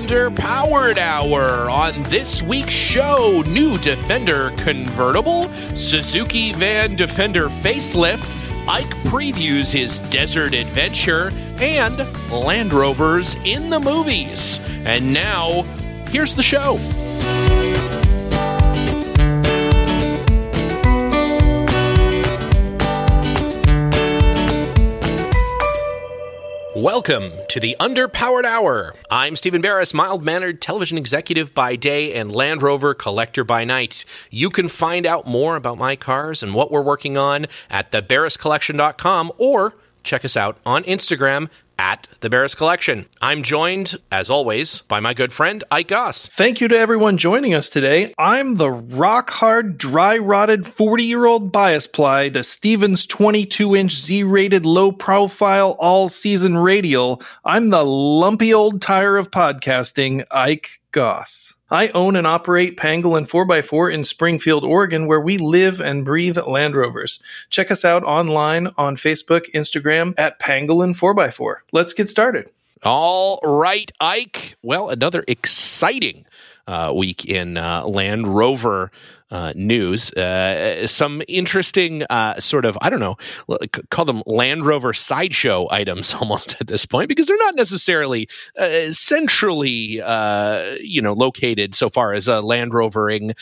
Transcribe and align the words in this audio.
Underpowered 0.00 0.96
Hour. 0.96 1.68
On 1.68 2.02
this 2.04 2.40
week's 2.42 2.72
show, 2.72 3.42
new 3.42 3.76
Defender 3.78 4.50
convertible, 4.56 5.44
Suzuki 5.74 6.52
Van 6.52 6.96
Defender 6.96 7.48
facelift, 7.48 8.24
Ike 8.66 8.86
previews 9.04 9.70
his 9.70 9.98
desert 10.10 10.54
adventure, 10.54 11.30
and 11.58 11.98
Land 12.32 12.72
Rovers 12.72 13.34
in 13.44 13.68
the 13.68 13.78
movies. 13.78 14.58
And 14.86 15.12
now, 15.12 15.62
here's 16.08 16.34
the 16.34 16.42
show. 16.42 16.78
Welcome 26.80 27.32
to 27.50 27.60
the 27.60 27.76
Underpowered 27.78 28.46
Hour. 28.46 28.94
I'm 29.10 29.36
Stephen 29.36 29.60
Barris, 29.60 29.92
mild 29.92 30.24
mannered 30.24 30.62
television 30.62 30.96
executive 30.96 31.52
by 31.52 31.76
day 31.76 32.14
and 32.14 32.32
Land 32.32 32.62
Rover 32.62 32.94
collector 32.94 33.44
by 33.44 33.66
night. 33.66 34.06
You 34.30 34.48
can 34.48 34.66
find 34.70 35.04
out 35.04 35.26
more 35.26 35.56
about 35.56 35.76
my 35.76 35.94
cars 35.94 36.42
and 36.42 36.54
what 36.54 36.70
we're 36.70 36.80
working 36.80 37.18
on 37.18 37.48
at 37.68 37.92
thebarriscollection.com 37.92 39.30
or 39.36 39.74
check 40.04 40.24
us 40.24 40.38
out 40.38 40.56
on 40.64 40.82
Instagram 40.84 41.50
at 41.80 42.06
the 42.20 42.28
Barris 42.28 42.54
Collection. 42.54 43.06
I'm 43.22 43.42
joined, 43.42 43.96
as 44.12 44.28
always, 44.28 44.82
by 44.82 45.00
my 45.00 45.14
good 45.14 45.32
friend 45.32 45.64
Ike 45.70 45.88
Goss. 45.88 46.26
Thank 46.26 46.60
you 46.60 46.68
to 46.68 46.78
everyone 46.78 47.16
joining 47.16 47.54
us 47.54 47.70
today. 47.70 48.12
I'm 48.18 48.56
the 48.56 48.70
rock 48.70 49.30
hard, 49.30 49.78
dry 49.78 50.18
rotted 50.18 50.66
40 50.66 51.04
year 51.04 51.24
old 51.24 51.50
bias 51.50 51.86
ply 51.86 52.28
to 52.28 52.44
Stevens 52.44 53.06
22 53.06 53.74
inch 53.74 53.96
Z 53.96 54.24
rated 54.24 54.66
low 54.66 54.92
profile 54.92 55.74
all 55.78 56.10
season 56.10 56.58
radial. 56.58 57.22
I'm 57.46 57.70
the 57.70 57.82
lumpy 57.82 58.52
old 58.52 58.82
tire 58.82 59.16
of 59.16 59.30
podcasting, 59.30 60.24
Ike 60.30 60.82
Goss. 60.92 61.54
I 61.70 61.88
own 61.88 62.16
and 62.16 62.26
operate 62.26 62.76
Pangolin 62.76 63.28
4x4 63.28 63.94
in 63.94 64.04
Springfield, 64.04 64.64
Oregon, 64.64 65.06
where 65.06 65.20
we 65.20 65.38
live 65.38 65.80
and 65.80 66.04
breathe 66.04 66.38
Land 66.38 66.74
Rovers. 66.74 67.20
Check 67.48 67.70
us 67.70 67.84
out 67.84 68.02
online 68.02 68.68
on 68.76 68.96
Facebook, 68.96 69.50
Instagram 69.52 70.14
at 70.18 70.40
Pangolin 70.40 70.98
4x4. 70.98 71.56
Let's 71.72 71.94
get 71.94 72.08
started. 72.08 72.50
All 72.82 73.40
right, 73.42 73.90
Ike. 74.00 74.56
Well, 74.62 74.88
another 74.88 75.22
exciting 75.28 76.24
uh, 76.66 76.92
week 76.96 77.26
in 77.26 77.58
uh, 77.58 77.86
Land 77.86 78.34
Rover 78.34 78.90
uh, 79.30 79.52
news. 79.54 80.10
Uh, 80.12 80.86
some 80.86 81.22
interesting 81.28 82.04
uh, 82.08 82.40
sort 82.40 82.64
of, 82.64 82.78
I 82.80 82.88
don't 82.88 83.00
know, 83.00 83.16
call 83.90 84.06
them 84.06 84.22
Land 84.24 84.64
Rover 84.64 84.94
sideshow 84.94 85.68
items 85.70 86.14
almost 86.20 86.56
at 86.58 86.68
this 86.68 86.86
point 86.86 87.08
because 87.08 87.26
they're 87.26 87.36
not 87.36 87.54
necessarily 87.54 88.28
uh, 88.58 88.92
centrally, 88.92 90.00
you 90.80 91.02
know, 91.02 91.12
located 91.12 91.74
so 91.74 91.90
far 91.90 92.14
as 92.14 92.28
Land 92.28 92.72
Rovering 92.72 93.34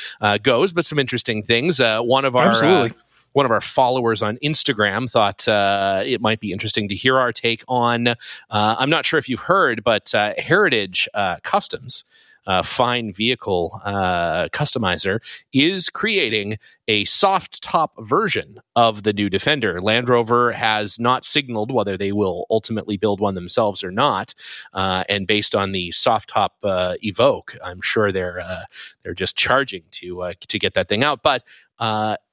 goes, 0.42 0.72
but 0.72 0.84
some 0.84 0.98
interesting 0.98 1.44
things. 1.44 1.80
one 1.80 2.24
of 2.24 2.34
our. 2.34 2.48
Absolutely 2.48 2.98
one 3.38 3.46
of 3.46 3.52
our 3.52 3.60
followers 3.60 4.20
on 4.20 4.36
Instagram 4.42 5.08
thought 5.08 5.46
uh, 5.46 6.02
it 6.04 6.20
might 6.20 6.40
be 6.40 6.50
interesting 6.50 6.88
to 6.88 6.96
hear 6.96 7.16
our 7.16 7.32
take 7.32 7.62
on. 7.68 8.08
Uh, 8.08 8.16
I'm 8.50 8.90
not 8.90 9.06
sure 9.06 9.16
if 9.16 9.28
you've 9.28 9.38
heard, 9.38 9.84
but 9.84 10.12
uh, 10.12 10.34
Heritage 10.36 11.08
Customs 11.44 12.04
uh, 12.48 12.62
fine 12.62 13.12
vehicle 13.12 13.78
uh, 13.84 14.48
customizer 14.48 15.20
is 15.52 15.90
creating 15.90 16.56
a 16.88 17.04
soft 17.04 17.62
top 17.62 17.92
version 18.00 18.58
of 18.74 19.02
the 19.02 19.12
new 19.12 19.28
Defender. 19.28 19.80
Land 19.82 20.08
Rover 20.08 20.52
has 20.52 20.98
not 20.98 21.26
signaled 21.26 21.70
whether 21.70 21.98
they 21.98 22.10
will 22.10 22.46
ultimately 22.50 22.96
build 22.96 23.20
one 23.20 23.34
themselves 23.34 23.84
or 23.84 23.90
not, 23.90 24.34
uh, 24.72 25.04
and 25.10 25.26
based 25.26 25.54
on 25.54 25.72
the 25.72 25.90
soft 25.90 26.30
top 26.30 26.56
uh, 26.62 26.94
Evoque, 27.04 27.56
I'm 27.62 27.82
sure 27.82 28.10
they're 28.10 28.40
uh, 28.40 28.64
they're 29.02 29.14
just 29.14 29.36
charging 29.36 29.82
to 29.92 30.22
uh, 30.22 30.32
to 30.48 30.58
get 30.58 30.72
that 30.72 30.88
thing 30.88 31.04
out. 31.04 31.22
But 31.22 31.44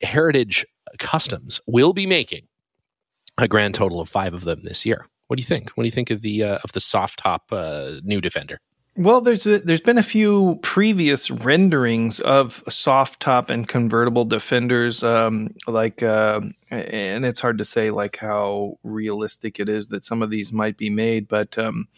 Heritage 0.01 0.65
Customs 0.99 1.59
will 1.67 1.93
be 1.93 2.05
making 2.05 2.47
a 3.37 3.47
grand 3.47 3.75
total 3.75 3.99
of 3.99 4.09
five 4.09 4.33
of 4.33 4.43
them 4.43 4.63
this 4.63 4.85
year. 4.85 5.05
What 5.27 5.37
do 5.37 5.41
you 5.41 5.47
think? 5.47 5.71
What 5.71 5.83
do 5.83 5.87
you 5.87 5.91
think 5.91 6.11
of 6.11 6.21
the 6.21 6.43
uh, 6.43 6.59
of 6.63 6.71
the 6.73 6.79
soft 6.79 7.19
top 7.19 7.43
uh, 7.51 7.95
new 8.03 8.21
Defender? 8.21 8.59
Well, 8.97 9.19
there's 9.19 9.45
a, 9.45 9.59
there's 9.59 9.81
been 9.81 9.97
a 9.97 10.03
few 10.03 10.57
previous 10.61 11.29
renderings 11.29 12.21
of 12.21 12.63
soft 12.69 13.19
top 13.19 13.49
and 13.49 13.67
convertible 13.67 14.23
defenders, 14.23 15.03
um, 15.03 15.53
like, 15.67 16.01
uh, 16.01 16.39
and 16.71 17.25
it's 17.25 17.41
hard 17.41 17.57
to 17.57 17.65
say 17.65 17.91
like 17.91 18.15
how 18.15 18.77
realistic 18.83 19.59
it 19.59 19.67
is 19.67 19.89
that 19.89 20.05
some 20.05 20.21
of 20.21 20.29
these 20.29 20.53
might 20.53 20.77
be 20.77 20.89
made, 20.89 21.27
but 21.27 21.57
um, 21.57 21.89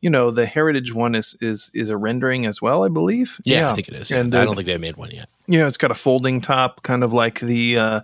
you 0.00 0.08
know, 0.08 0.30
the 0.30 0.46
heritage 0.46 0.94
one 0.94 1.14
is 1.14 1.36
is 1.40 1.70
is 1.74 1.90
a 1.90 1.96
rendering 1.96 2.46
as 2.46 2.62
well, 2.62 2.82
I 2.82 2.88
believe. 2.88 3.40
Yeah, 3.44 3.58
yeah. 3.58 3.72
I 3.72 3.74
think 3.74 3.88
it 3.88 3.94
is. 3.94 4.10
And 4.10 4.34
I 4.34 4.44
don't 4.44 4.52
uh, 4.52 4.56
think 4.56 4.66
they've 4.68 4.80
made 4.80 4.96
one 4.96 5.10
yet. 5.10 5.28
You 5.46 5.58
know, 5.58 5.66
it's 5.66 5.76
got 5.76 5.90
a 5.90 5.94
folding 5.94 6.40
top, 6.40 6.82
kind 6.82 7.04
of 7.04 7.12
like 7.12 7.40
the. 7.40 7.78
Uh, 7.78 8.00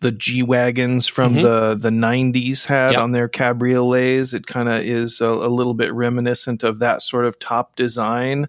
the 0.00 0.12
G 0.12 0.42
wagons 0.42 1.06
from 1.06 1.34
mm-hmm. 1.34 1.42
the 1.42 1.74
the 1.74 1.90
'90s 1.90 2.66
had 2.66 2.92
yep. 2.92 3.00
on 3.00 3.12
their 3.12 3.28
cabriolets. 3.28 4.34
It 4.34 4.46
kind 4.46 4.68
of 4.68 4.82
is 4.82 5.20
a, 5.20 5.28
a, 5.28 5.48
little 5.48 5.74
bit 5.74 5.92
reminiscent 5.92 6.62
of 6.62 6.80
that 6.80 7.02
sort 7.02 7.24
of 7.24 7.38
top 7.38 7.76
design, 7.76 8.48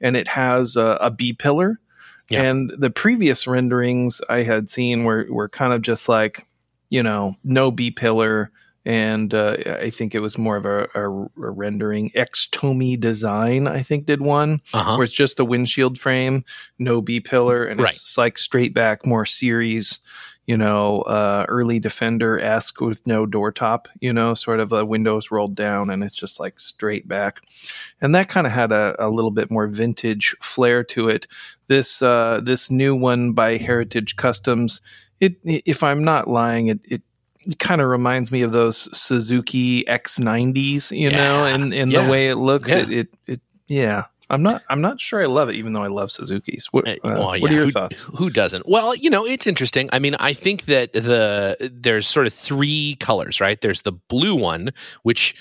and 0.00 0.16
it 0.16 0.28
has 0.28 0.76
a, 0.76 0.98
a 1.00 1.10
B 1.10 1.32
pillar. 1.32 1.78
And 2.30 2.72
the 2.78 2.88
previous 2.88 3.46
renderings 3.46 4.22
I 4.30 4.42
had 4.42 4.70
seen 4.70 5.04
were 5.04 5.26
were 5.28 5.50
kind 5.50 5.74
of 5.74 5.82
just 5.82 6.08
like, 6.08 6.46
you 6.88 7.02
know, 7.02 7.36
no 7.44 7.70
B 7.70 7.90
pillar, 7.90 8.50
and 8.84 9.34
uh, 9.34 9.56
I 9.66 9.90
think 9.90 10.14
it 10.14 10.20
was 10.20 10.38
more 10.38 10.56
of 10.56 10.64
a, 10.64 10.88
a, 10.94 11.08
a 11.08 11.26
rendering. 11.50 12.10
Xtomi 12.10 12.98
Design, 12.98 13.66
I 13.66 13.82
think, 13.82 14.06
did 14.06 14.22
one 14.22 14.60
uh-huh. 14.72 14.96
where 14.96 15.04
it's 15.04 15.12
just 15.12 15.36
the 15.36 15.44
windshield 15.44 15.98
frame, 15.98 16.44
no 16.78 17.02
B 17.02 17.20
pillar, 17.20 17.64
and 17.64 17.80
right. 17.80 17.94
it's 17.94 18.16
like 18.16 18.38
straight 18.38 18.72
back, 18.72 19.04
more 19.04 19.26
series 19.26 19.98
you 20.46 20.56
know, 20.56 21.02
uh, 21.02 21.46
early 21.48 21.78
defender 21.78 22.38
esque 22.38 22.80
with 22.80 23.06
no 23.06 23.26
door 23.26 23.52
top, 23.52 23.88
you 24.00 24.12
know, 24.12 24.34
sort 24.34 24.58
of 24.58 24.70
the 24.70 24.84
windows 24.84 25.30
rolled 25.30 25.54
down 25.54 25.88
and 25.88 26.02
it's 26.02 26.14
just 26.14 26.40
like 26.40 26.58
straight 26.58 27.06
back. 27.06 27.40
And 28.00 28.14
that 28.14 28.28
kind 28.28 28.46
of 28.46 28.52
had 28.52 28.72
a, 28.72 28.96
a, 28.98 29.08
little 29.08 29.30
bit 29.30 29.50
more 29.50 29.68
vintage 29.68 30.34
flair 30.42 30.82
to 30.84 31.08
it. 31.08 31.28
This 31.68 32.02
uh, 32.02 32.40
this 32.42 32.70
new 32.70 32.94
one 32.94 33.32
by 33.32 33.56
Heritage 33.56 34.16
Customs, 34.16 34.80
it 35.20 35.36
if 35.44 35.82
I'm 35.82 36.02
not 36.02 36.28
lying, 36.28 36.66
it, 36.66 36.80
it 36.84 37.02
it 37.46 37.58
kind 37.58 37.80
of 37.80 37.88
reminds 37.88 38.30
me 38.30 38.42
of 38.42 38.52
those 38.52 38.88
Suzuki 38.96 39.84
X90s, 39.84 40.96
you 40.96 41.10
yeah. 41.10 41.16
know, 41.16 41.44
and 41.44 41.64
in, 41.64 41.72
in 41.72 41.90
yeah. 41.90 42.04
the 42.04 42.10
way 42.10 42.28
it 42.28 42.36
looks. 42.36 42.70
Yeah. 42.70 42.78
It, 42.78 42.90
it, 42.90 43.08
it, 43.26 43.40
yeah. 43.68 44.04
I'm 44.32 44.42
not. 44.42 44.62
I'm 44.70 44.80
not 44.80 45.00
sure 45.00 45.22
I 45.22 45.26
love 45.26 45.50
it, 45.50 45.56
even 45.56 45.72
though 45.72 45.82
I 45.82 45.88
love 45.88 46.10
Suzuki's. 46.10 46.66
What, 46.70 46.88
uh, 46.88 46.96
well, 47.04 47.26
what 47.26 47.40
yeah. 47.40 47.48
are 47.48 47.52
your 47.52 47.64
who, 47.66 47.70
thoughts? 47.70 48.08
Who 48.16 48.30
doesn't? 48.30 48.66
Well, 48.66 48.94
you 48.94 49.10
know, 49.10 49.26
it's 49.26 49.46
interesting. 49.46 49.90
I 49.92 49.98
mean, 49.98 50.14
I 50.16 50.32
think 50.32 50.64
that 50.64 50.94
the 50.94 51.70
there's 51.72 52.08
sort 52.08 52.26
of 52.26 52.32
three 52.32 52.96
colors, 52.98 53.40
right? 53.40 53.60
There's 53.60 53.82
the 53.82 53.92
blue 53.92 54.34
one, 54.34 54.70
which 55.02 55.34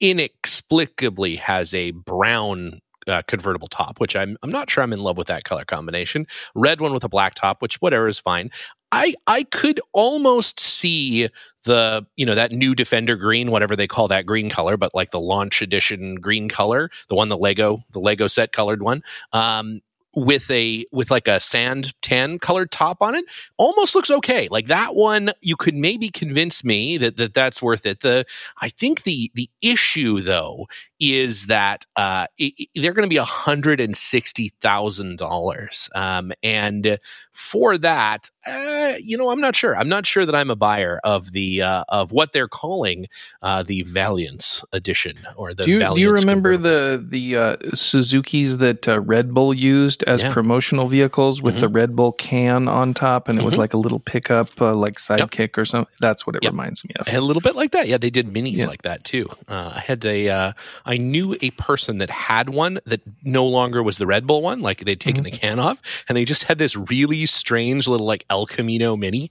inexplicably 0.00 1.36
has 1.36 1.74
a 1.74 1.90
brown 1.90 2.80
uh, 3.06 3.22
convertible 3.26 3.68
top, 3.68 4.00
which 4.00 4.16
I'm 4.16 4.38
I'm 4.42 4.50
not 4.50 4.70
sure 4.70 4.82
I'm 4.82 4.94
in 4.94 5.00
love 5.00 5.18
with 5.18 5.26
that 5.26 5.44
color 5.44 5.64
combination. 5.66 6.26
Red 6.54 6.80
one 6.80 6.94
with 6.94 7.04
a 7.04 7.08
black 7.08 7.34
top, 7.34 7.60
which 7.60 7.76
whatever 7.82 8.08
is 8.08 8.18
fine. 8.18 8.50
I 8.92 9.14
I 9.26 9.44
could 9.44 9.80
almost 9.92 10.58
see 10.60 11.28
the 11.64 12.06
you 12.16 12.26
know 12.26 12.34
that 12.34 12.52
new 12.52 12.74
Defender 12.74 13.16
green, 13.16 13.50
whatever 13.50 13.76
they 13.76 13.86
call 13.86 14.08
that 14.08 14.26
green 14.26 14.50
color, 14.50 14.76
but 14.76 14.94
like 14.94 15.10
the 15.10 15.20
launch 15.20 15.62
edition 15.62 16.16
green 16.16 16.48
color, 16.48 16.90
the 17.08 17.14
one 17.14 17.28
the 17.28 17.38
Lego 17.38 17.82
the 17.92 18.00
Lego 18.00 18.26
set 18.26 18.52
colored 18.52 18.82
one. 18.82 19.02
Um, 19.32 19.80
with 20.14 20.50
a 20.50 20.84
with 20.90 21.10
like 21.10 21.28
a 21.28 21.38
sand 21.40 21.94
tan 22.02 22.38
colored 22.38 22.70
top 22.72 23.00
on 23.00 23.14
it 23.14 23.24
almost 23.58 23.94
looks 23.94 24.10
okay 24.10 24.48
like 24.50 24.66
that 24.66 24.96
one 24.96 25.30
you 25.40 25.56
could 25.56 25.74
maybe 25.74 26.08
convince 26.08 26.64
me 26.64 26.98
that, 26.98 27.16
that 27.16 27.32
that's 27.32 27.62
worth 27.62 27.86
it 27.86 28.00
the 28.00 28.24
i 28.60 28.68
think 28.68 29.04
the 29.04 29.30
the 29.34 29.48
issue 29.62 30.20
though 30.20 30.66
is 31.00 31.46
that 31.46 31.86
uh 31.96 32.26
it, 32.38 32.68
they're 32.74 32.92
going 32.92 33.06
to 33.06 33.10
be 33.10 33.16
a 33.16 33.24
hundred 33.24 33.80
and 33.80 33.96
sixty 33.96 34.52
thousand 34.60 35.18
dollars 35.18 35.88
um 35.94 36.32
and 36.42 36.98
for 37.32 37.78
that 37.78 38.30
uh, 38.46 38.94
you 39.00 39.16
know 39.16 39.30
i'm 39.30 39.40
not 39.40 39.56
sure 39.56 39.76
i'm 39.76 39.88
not 39.88 40.06
sure 40.06 40.26
that 40.26 40.34
i'm 40.34 40.50
a 40.50 40.56
buyer 40.56 41.00
of 41.04 41.32
the 41.32 41.62
uh 41.62 41.84
of 41.88 42.12
what 42.12 42.32
they're 42.32 42.48
calling 42.48 43.06
uh 43.42 43.62
the 43.62 43.82
valiance 43.82 44.62
edition 44.72 45.16
or 45.36 45.54
the 45.54 45.64
do 45.64 45.70
you, 45.70 45.94
do 45.94 46.00
you 46.00 46.10
remember 46.10 46.56
the 46.56 47.04
the 47.08 47.36
uh 47.36 47.56
suzuki's 47.74 48.58
that 48.58 48.86
uh, 48.86 49.00
red 49.00 49.32
bull 49.32 49.54
used 49.54 50.02
as 50.04 50.20
yeah. 50.20 50.32
promotional 50.32 50.88
vehicles 50.88 51.40
with 51.40 51.54
mm-hmm. 51.54 51.60
the 51.60 51.68
Red 51.68 51.96
Bull 51.96 52.12
can 52.12 52.68
on 52.68 52.92
top, 52.94 53.28
and 53.28 53.38
it 53.38 53.40
mm-hmm. 53.40 53.46
was 53.46 53.56
like 53.56 53.72
a 53.72 53.76
little 53.76 54.00
pickup, 54.00 54.60
uh, 54.60 54.74
like 54.74 54.94
sidekick 54.94 55.38
yep. 55.38 55.58
or 55.58 55.64
something. 55.64 55.94
That's 56.00 56.26
what 56.26 56.36
it 56.36 56.42
yep. 56.42 56.52
reminds 56.52 56.84
me 56.84 56.90
of. 56.98 57.08
A 57.08 57.20
little 57.20 57.40
bit 57.40 57.56
like 57.56 57.70
that. 57.72 57.88
Yeah, 57.88 57.98
they 57.98 58.10
did 58.10 58.26
minis 58.26 58.56
yeah. 58.56 58.66
like 58.66 58.82
that 58.82 59.04
too. 59.04 59.28
Uh, 59.48 59.72
I 59.76 59.80
had 59.80 60.04
a, 60.04 60.28
uh, 60.28 60.52
I 60.90 60.96
knew 60.96 61.36
a 61.40 61.52
person 61.52 61.98
that 61.98 62.10
had 62.10 62.48
one 62.48 62.80
that 62.84 63.00
no 63.22 63.46
longer 63.46 63.80
was 63.80 63.98
the 63.98 64.08
Red 64.08 64.26
Bull 64.26 64.42
one. 64.42 64.60
Like 64.60 64.84
they'd 64.84 65.00
taken 65.00 65.22
mm-hmm. 65.22 65.30
the 65.30 65.38
can 65.38 65.60
off, 65.60 65.78
and 66.08 66.16
they 66.16 66.24
just 66.24 66.42
had 66.42 66.58
this 66.58 66.74
really 66.74 67.26
strange 67.26 67.86
little 67.86 68.06
like 68.06 68.24
El 68.28 68.44
Camino 68.44 68.96
mini, 68.96 69.30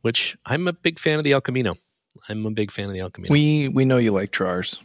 which 0.00 0.38
I'm 0.46 0.66
a 0.66 0.72
big 0.72 0.98
fan 0.98 1.18
of 1.18 1.24
the 1.24 1.32
El 1.32 1.42
Camino. 1.42 1.76
I'm 2.30 2.46
a 2.46 2.50
big 2.50 2.72
fan 2.72 2.86
of 2.86 2.94
the 2.94 3.00
El 3.00 3.10
Camino. 3.10 3.30
We 3.30 3.68
we 3.68 3.84
know 3.84 3.98
you 3.98 4.12
like 4.12 4.30
Trars. 4.30 4.80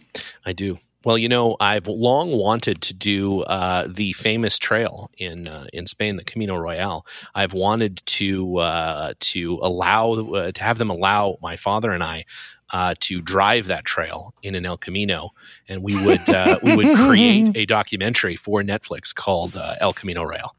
I 0.45 0.51
do. 0.51 0.77
Well, 1.05 1.17
you 1.17 1.29
know, 1.29 1.55
I've 1.59 1.87
long 1.87 2.31
wanted 2.31 2.81
to 2.81 2.93
do 2.93 3.41
uh, 3.41 3.87
the 3.89 4.11
famous 4.11 4.57
trail 4.57 5.09
in 5.17 5.47
uh, 5.47 5.67
in 5.71 5.87
Spain, 5.87 6.17
the 6.17 6.25
Camino 6.25 6.57
Royale. 6.57 7.05
I've 7.33 7.53
wanted 7.53 8.01
to 8.07 8.57
uh, 8.57 9.13
to 9.19 9.57
allow 9.61 10.11
uh, 10.11 10.51
to 10.51 10.63
have 10.63 10.79
them 10.79 10.89
allow 10.89 11.37
my 11.41 11.55
father 11.55 11.91
and 11.91 12.03
I 12.03 12.25
uh, 12.73 12.95
to 12.99 13.19
drive 13.19 13.67
that 13.67 13.85
trail 13.85 14.33
in 14.43 14.55
an 14.55 14.65
El 14.65 14.77
Camino, 14.77 15.29
and 15.69 15.81
we 15.83 15.95
would 16.05 16.27
uh, 16.27 16.59
we 16.61 16.75
would 16.75 16.97
create 17.07 17.55
a 17.55 17.65
documentary 17.65 18.35
for 18.35 18.61
Netflix 18.61 19.15
called 19.15 19.55
El 19.79 19.93
Camino 19.93 20.23
Royale. 20.23 20.55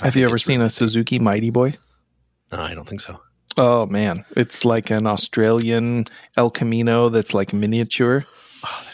Have 0.00 0.16
you 0.16 0.24
ever 0.24 0.38
seen 0.38 0.58
really 0.58 0.66
a 0.66 0.70
Suzuki 0.70 1.18
Mighty 1.18 1.50
Boy? 1.50 1.74
I 2.52 2.74
don't 2.74 2.88
think 2.88 3.00
so. 3.00 3.20
Oh 3.56 3.86
man, 3.86 4.24
it's 4.36 4.64
like 4.64 4.90
an 4.90 5.06
Australian 5.06 6.06
El 6.36 6.50
Camino 6.50 7.08
that's 7.08 7.34
like 7.34 7.52
miniature. 7.52 8.24
Oh. 8.64 8.87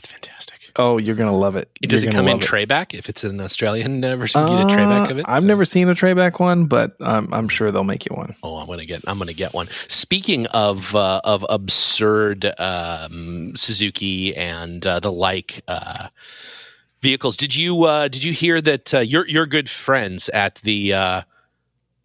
Oh, 0.77 0.99
you're 0.99 1.15
gonna 1.15 1.37
love 1.37 1.57
it. 1.57 1.71
Does 1.83 2.03
you're 2.03 2.11
it 2.11 2.15
come 2.15 2.29
in 2.29 2.39
it. 2.39 2.43
Trayback? 2.43 2.95
If 2.95 3.09
it's 3.09 3.25
an 3.25 3.41
Australian 3.41 4.05
uh, 4.05 4.17
version, 4.17 4.41
you 4.49 4.57
get 4.59 4.73
a 4.73 4.77
Trayback 4.77 5.11
of 5.11 5.19
it. 5.19 5.25
I've 5.29 5.45
never 5.45 5.65
seen 5.65 5.89
a 5.89 5.95
Trayback 5.95 6.41
one, 6.41 6.67
but 6.67 6.97
I'm, 7.01 7.33
I'm 7.33 7.49
sure 7.49 7.71
they'll 7.71 7.85
make 7.85 8.05
you 8.09 8.17
one. 8.17 8.35
Oh, 8.43 8.57
I'm 8.57 8.67
gonna 8.67 8.85
get 8.85 9.03
I'm 9.07 9.19
gonna 9.19 9.33
get 9.33 9.55
one. 9.55 9.69
Speaking 9.89 10.47
of 10.47 10.95
uh, 10.95 11.21
of 11.25 11.45
absurd 11.49 12.53
um, 12.59 13.55
Suzuki 13.57 14.35
and 14.35 14.87
uh, 14.87 15.01
the 15.01 15.13
like. 15.13 15.63
Uh, 15.69 16.09
vehicles. 17.03 17.37
Did 17.37 17.55
you 17.55 17.85
uh, 17.85 18.09
did 18.09 18.25
you 18.25 18.33
hear 18.33 18.63
that 18.63 18.95
uh, 18.95 19.01
your 19.01 19.29
your 19.29 19.45
good 19.45 19.69
friends 19.69 20.31
at 20.31 20.55
the 20.63 20.95
uh, 20.95 21.23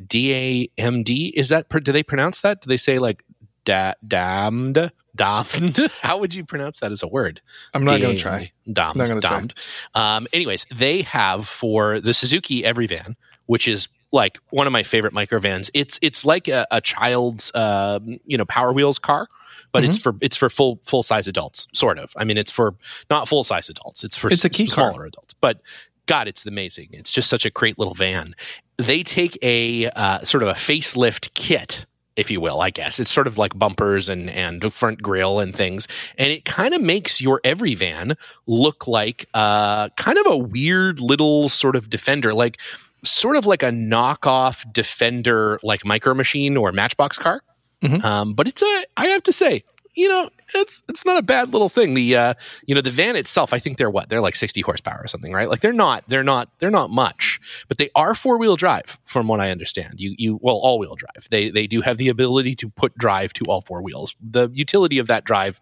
DAMD. 0.03 1.33
Is 1.35 1.49
that 1.49 1.67
do 1.69 1.91
they 1.91 2.03
pronounce 2.03 2.41
that? 2.41 2.61
Do 2.61 2.67
they 2.67 2.77
say 2.77 2.99
like 2.99 3.23
da, 3.65 3.93
damned? 4.07 4.91
Damned. 5.15 5.77
How 6.01 6.17
would 6.17 6.33
you 6.33 6.45
pronounce 6.45 6.79
that 6.79 6.91
as 6.91 7.03
a 7.03 7.07
word? 7.07 7.41
I'm 7.73 7.83
not 7.83 7.99
going 7.99 8.17
to 8.17 8.21
try. 8.21 8.51
Damned. 8.71 8.97
Not 8.97 9.07
going 9.07 9.21
to 9.21 9.27
try. 9.27 9.47
Um, 9.95 10.27
anyways, 10.33 10.65
they 10.75 11.01
have 11.03 11.47
for 11.47 11.99
the 11.99 12.13
Suzuki 12.13 12.63
Every 12.63 12.87
Van, 12.87 13.15
which 13.45 13.67
is 13.67 13.87
like 14.11 14.39
one 14.49 14.67
of 14.67 14.73
my 14.73 14.83
favorite 14.83 15.13
microvans. 15.13 15.69
It's 15.73 15.99
it's 16.01 16.25
like 16.25 16.47
a, 16.47 16.67
a 16.71 16.81
child's 16.81 17.51
uh, 17.53 17.99
you 18.25 18.37
know 18.37 18.45
Power 18.45 18.73
Wheels 18.73 18.99
car, 18.99 19.27
but 19.71 19.83
mm-hmm. 19.83 19.89
it's 19.89 19.97
for 19.99 20.15
it's 20.21 20.35
for 20.35 20.49
full 20.49 20.79
full 20.85 21.03
size 21.03 21.27
adults, 21.27 21.67
sort 21.73 21.99
of. 21.99 22.11
I 22.15 22.23
mean, 22.23 22.37
it's 22.37 22.51
for 22.51 22.75
not 23.09 23.27
full 23.27 23.43
size 23.43 23.69
adults. 23.69 24.03
It's 24.03 24.15
for 24.15 24.31
it's 24.31 24.45
a 24.45 24.49
kei 24.49 24.67
smaller 24.67 24.93
car. 24.93 25.05
adults, 25.05 25.35
but 25.39 25.61
God, 26.05 26.27
it's 26.27 26.45
amazing. 26.45 26.89
It's 26.91 27.11
just 27.11 27.29
such 27.29 27.45
a 27.45 27.51
great 27.51 27.77
little 27.77 27.93
van. 27.93 28.35
They 28.77 29.03
take 29.03 29.37
a 29.43 29.89
uh, 29.89 30.23
sort 30.23 30.41
of 30.41 30.49
a 30.49 30.53
facelift 30.53 31.33
kit, 31.35 31.85
if 32.15 32.29
you 32.29 32.41
will, 32.41 32.61
I 32.61 32.69
guess. 32.69 32.99
It's 32.99 33.11
sort 33.11 33.27
of 33.27 33.37
like 33.37 33.57
bumpers 33.57 34.09
and 34.09 34.29
and 34.29 34.73
front 34.73 35.01
grill 35.01 35.39
and 35.39 35.55
things, 35.55 35.87
and 36.17 36.31
it 36.31 36.45
kind 36.45 36.73
of 36.73 36.81
makes 36.81 37.21
your 37.21 37.41
every 37.43 37.75
van 37.75 38.17
look 38.45 38.87
like 38.87 39.27
uh, 39.33 39.89
kind 39.89 40.17
of 40.17 40.25
a 40.27 40.37
weird 40.37 40.99
little 40.99 41.49
sort 41.49 41.75
of 41.75 41.89
defender, 41.89 42.33
like 42.33 42.57
sort 43.03 43.35
of 43.35 43.45
like 43.45 43.63
a 43.63 43.69
knockoff 43.69 44.71
defender, 44.73 45.59
like 45.63 45.85
micro 45.85 46.13
machine 46.13 46.57
or 46.57 46.71
matchbox 46.71 47.17
car. 47.17 47.41
Mm-hmm. 47.81 48.05
Um, 48.05 48.33
but 48.33 48.47
it's 48.47 48.61
a, 48.61 48.85
I 48.97 49.07
have 49.07 49.23
to 49.23 49.31
say, 49.31 49.63
you 49.95 50.07
know, 50.07 50.29
it's 50.53 50.81
it's 50.87 51.05
not 51.05 51.17
a 51.17 51.21
bad 51.21 51.51
little 51.51 51.69
thing. 51.69 51.93
The 51.93 52.15
uh, 52.15 52.33
you 52.65 52.75
know, 52.75 52.81
the 52.81 52.91
van 52.91 53.15
itself, 53.15 53.53
I 53.53 53.59
think 53.59 53.77
they're 53.77 53.89
what 53.89 54.09
they're 54.09 54.21
like 54.21 54.35
sixty 54.35 54.61
horsepower 54.61 54.99
or 55.03 55.07
something, 55.07 55.33
right? 55.33 55.49
Like 55.49 55.61
they're 55.61 55.73
not 55.73 56.03
they're 56.07 56.23
not 56.23 56.49
they're 56.59 56.71
not 56.71 56.89
much, 56.89 57.39
but 57.67 57.77
they 57.77 57.89
are 57.95 58.15
four 58.15 58.37
wheel 58.37 58.55
drive, 58.55 58.97
from 59.05 59.27
what 59.27 59.39
I 59.39 59.51
understand. 59.51 59.95
You 59.99 60.15
you 60.17 60.39
well 60.41 60.57
all 60.57 60.79
wheel 60.79 60.95
drive. 60.95 61.27
They 61.29 61.49
they 61.49 61.67
do 61.67 61.81
have 61.81 61.97
the 61.97 62.09
ability 62.09 62.55
to 62.57 62.69
put 62.69 62.97
drive 62.97 63.33
to 63.33 63.45
all 63.45 63.61
four 63.61 63.81
wheels. 63.81 64.15
The 64.21 64.49
utility 64.53 64.99
of 64.99 65.07
that 65.07 65.25
drive, 65.25 65.59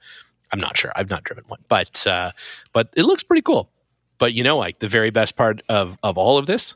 I'm 0.51 0.59
not 0.59 0.77
sure. 0.77 0.91
I've 0.95 1.09
not 1.09 1.23
driven 1.23 1.45
one, 1.47 1.63
but 1.67 2.05
uh, 2.05 2.31
but 2.73 2.89
it 2.95 3.03
looks 3.03 3.23
pretty 3.23 3.41
cool. 3.41 3.69
But 4.17 4.33
you 4.33 4.43
know, 4.43 4.57
like 4.57 4.79
the 4.79 4.89
very 4.89 5.09
best 5.09 5.35
part 5.35 5.61
of 5.69 5.97
of 6.03 6.17
all 6.17 6.37
of 6.37 6.45
this 6.45 6.75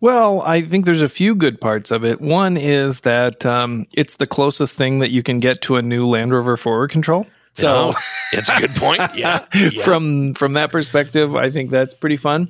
well, 0.00 0.42
I 0.42 0.62
think 0.62 0.84
there's 0.84 1.02
a 1.02 1.08
few 1.08 1.34
good 1.34 1.60
parts 1.60 1.90
of 1.90 2.04
it. 2.04 2.20
One 2.20 2.56
is 2.56 3.00
that 3.00 3.44
um, 3.44 3.86
it's 3.94 4.16
the 4.16 4.26
closest 4.26 4.74
thing 4.74 5.00
that 5.00 5.10
you 5.10 5.22
can 5.22 5.40
get 5.40 5.62
to 5.62 5.76
a 5.76 5.82
new 5.82 6.06
Land 6.06 6.32
Rover 6.32 6.56
forward 6.56 6.90
control. 6.90 7.26
So 7.52 7.92
it's 8.32 8.48
a 8.48 8.60
good 8.60 8.74
point. 8.76 9.00
Yeah. 9.14 9.44
yeah. 9.54 9.82
From 9.82 10.34
from 10.34 10.54
that 10.54 10.70
perspective, 10.70 11.34
I 11.34 11.50
think 11.50 11.70
that's 11.70 11.94
pretty 11.94 12.16
fun. 12.16 12.48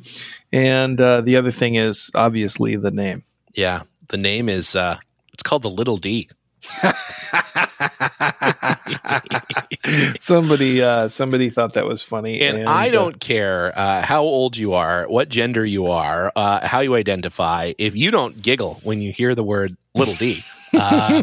And 0.53 1.01
uh, 1.01 1.23
the 1.23 1.37
other 1.37 1.51
thing 1.51 1.77
is 1.77 2.11
obviously 2.15 2.77
the 2.77 2.91
name. 2.91 3.23
Yeah, 3.55 3.83
the 4.09 4.19
name 4.19 4.49
is 4.49 4.77
uh, 4.77 4.99
it's 5.33 5.43
called 5.43 5.63
the 5.63 5.71
Little 5.71 5.97
D. 5.97 6.29
somebody 10.21 10.83
uh, 10.83 11.09
somebody 11.09 11.51
thought 11.51 11.75
that 11.75 11.87
was 11.87 12.03
funny 12.03 12.41
and, 12.41 12.59
and 12.59 12.69
i 12.69 12.89
uh, 12.89 12.93
don't 12.93 13.21
care 13.21 13.77
uh, 13.79 14.03
how 14.03 14.23
old 14.23 14.57
you 14.57 14.75
are 14.75 15.07
what 15.09 15.29
gender 15.29 15.65
you 15.65 15.87
are 15.87 16.33
uh, 16.37 16.67
how 16.67 16.81
you 16.81 16.95
identify. 16.95 17.73
If 17.79 17.97
you 17.97 18.11
don't 18.11 18.41
giggle 18.41 18.81
when 18.83 19.01
you 19.01 19.13
hear 19.13 19.35
the 19.35 19.45
word 19.45 19.77
little 19.95 20.15
d 20.15 20.43
uh, 20.79 21.23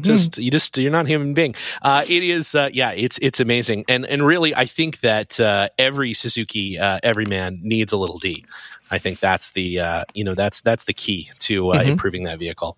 just 0.00 0.38
you 0.38 0.50
just 0.50 0.76
you're 0.76 0.92
not 0.92 1.06
a 1.06 1.08
human 1.08 1.34
being. 1.34 1.54
It 1.84 2.22
is 2.22 2.54
yeah 2.72 2.90
it's 2.90 3.18
it's 3.22 3.40
amazing. 3.40 3.84
And 3.88 4.04
and 4.06 4.24
really 4.24 4.54
i 4.54 4.66
think 4.66 5.00
that 5.00 5.38
every 5.78 6.14
suzuki 6.14 6.78
every 6.78 7.26
man 7.26 7.60
needs 7.62 7.92
a 7.92 7.96
little 7.96 8.18
d. 8.18 8.44
I 8.90 8.98
think 8.98 9.20
that's 9.20 9.50
the 9.52 10.04
you 10.14 10.24
know 10.24 10.34
that's 10.34 10.60
that's 10.60 10.84
the 10.84 10.94
key 10.94 11.30
to 11.40 11.64
mm-hmm. 11.64 11.88
improving 11.88 12.24
that 12.24 12.38
vehicle 12.38 12.76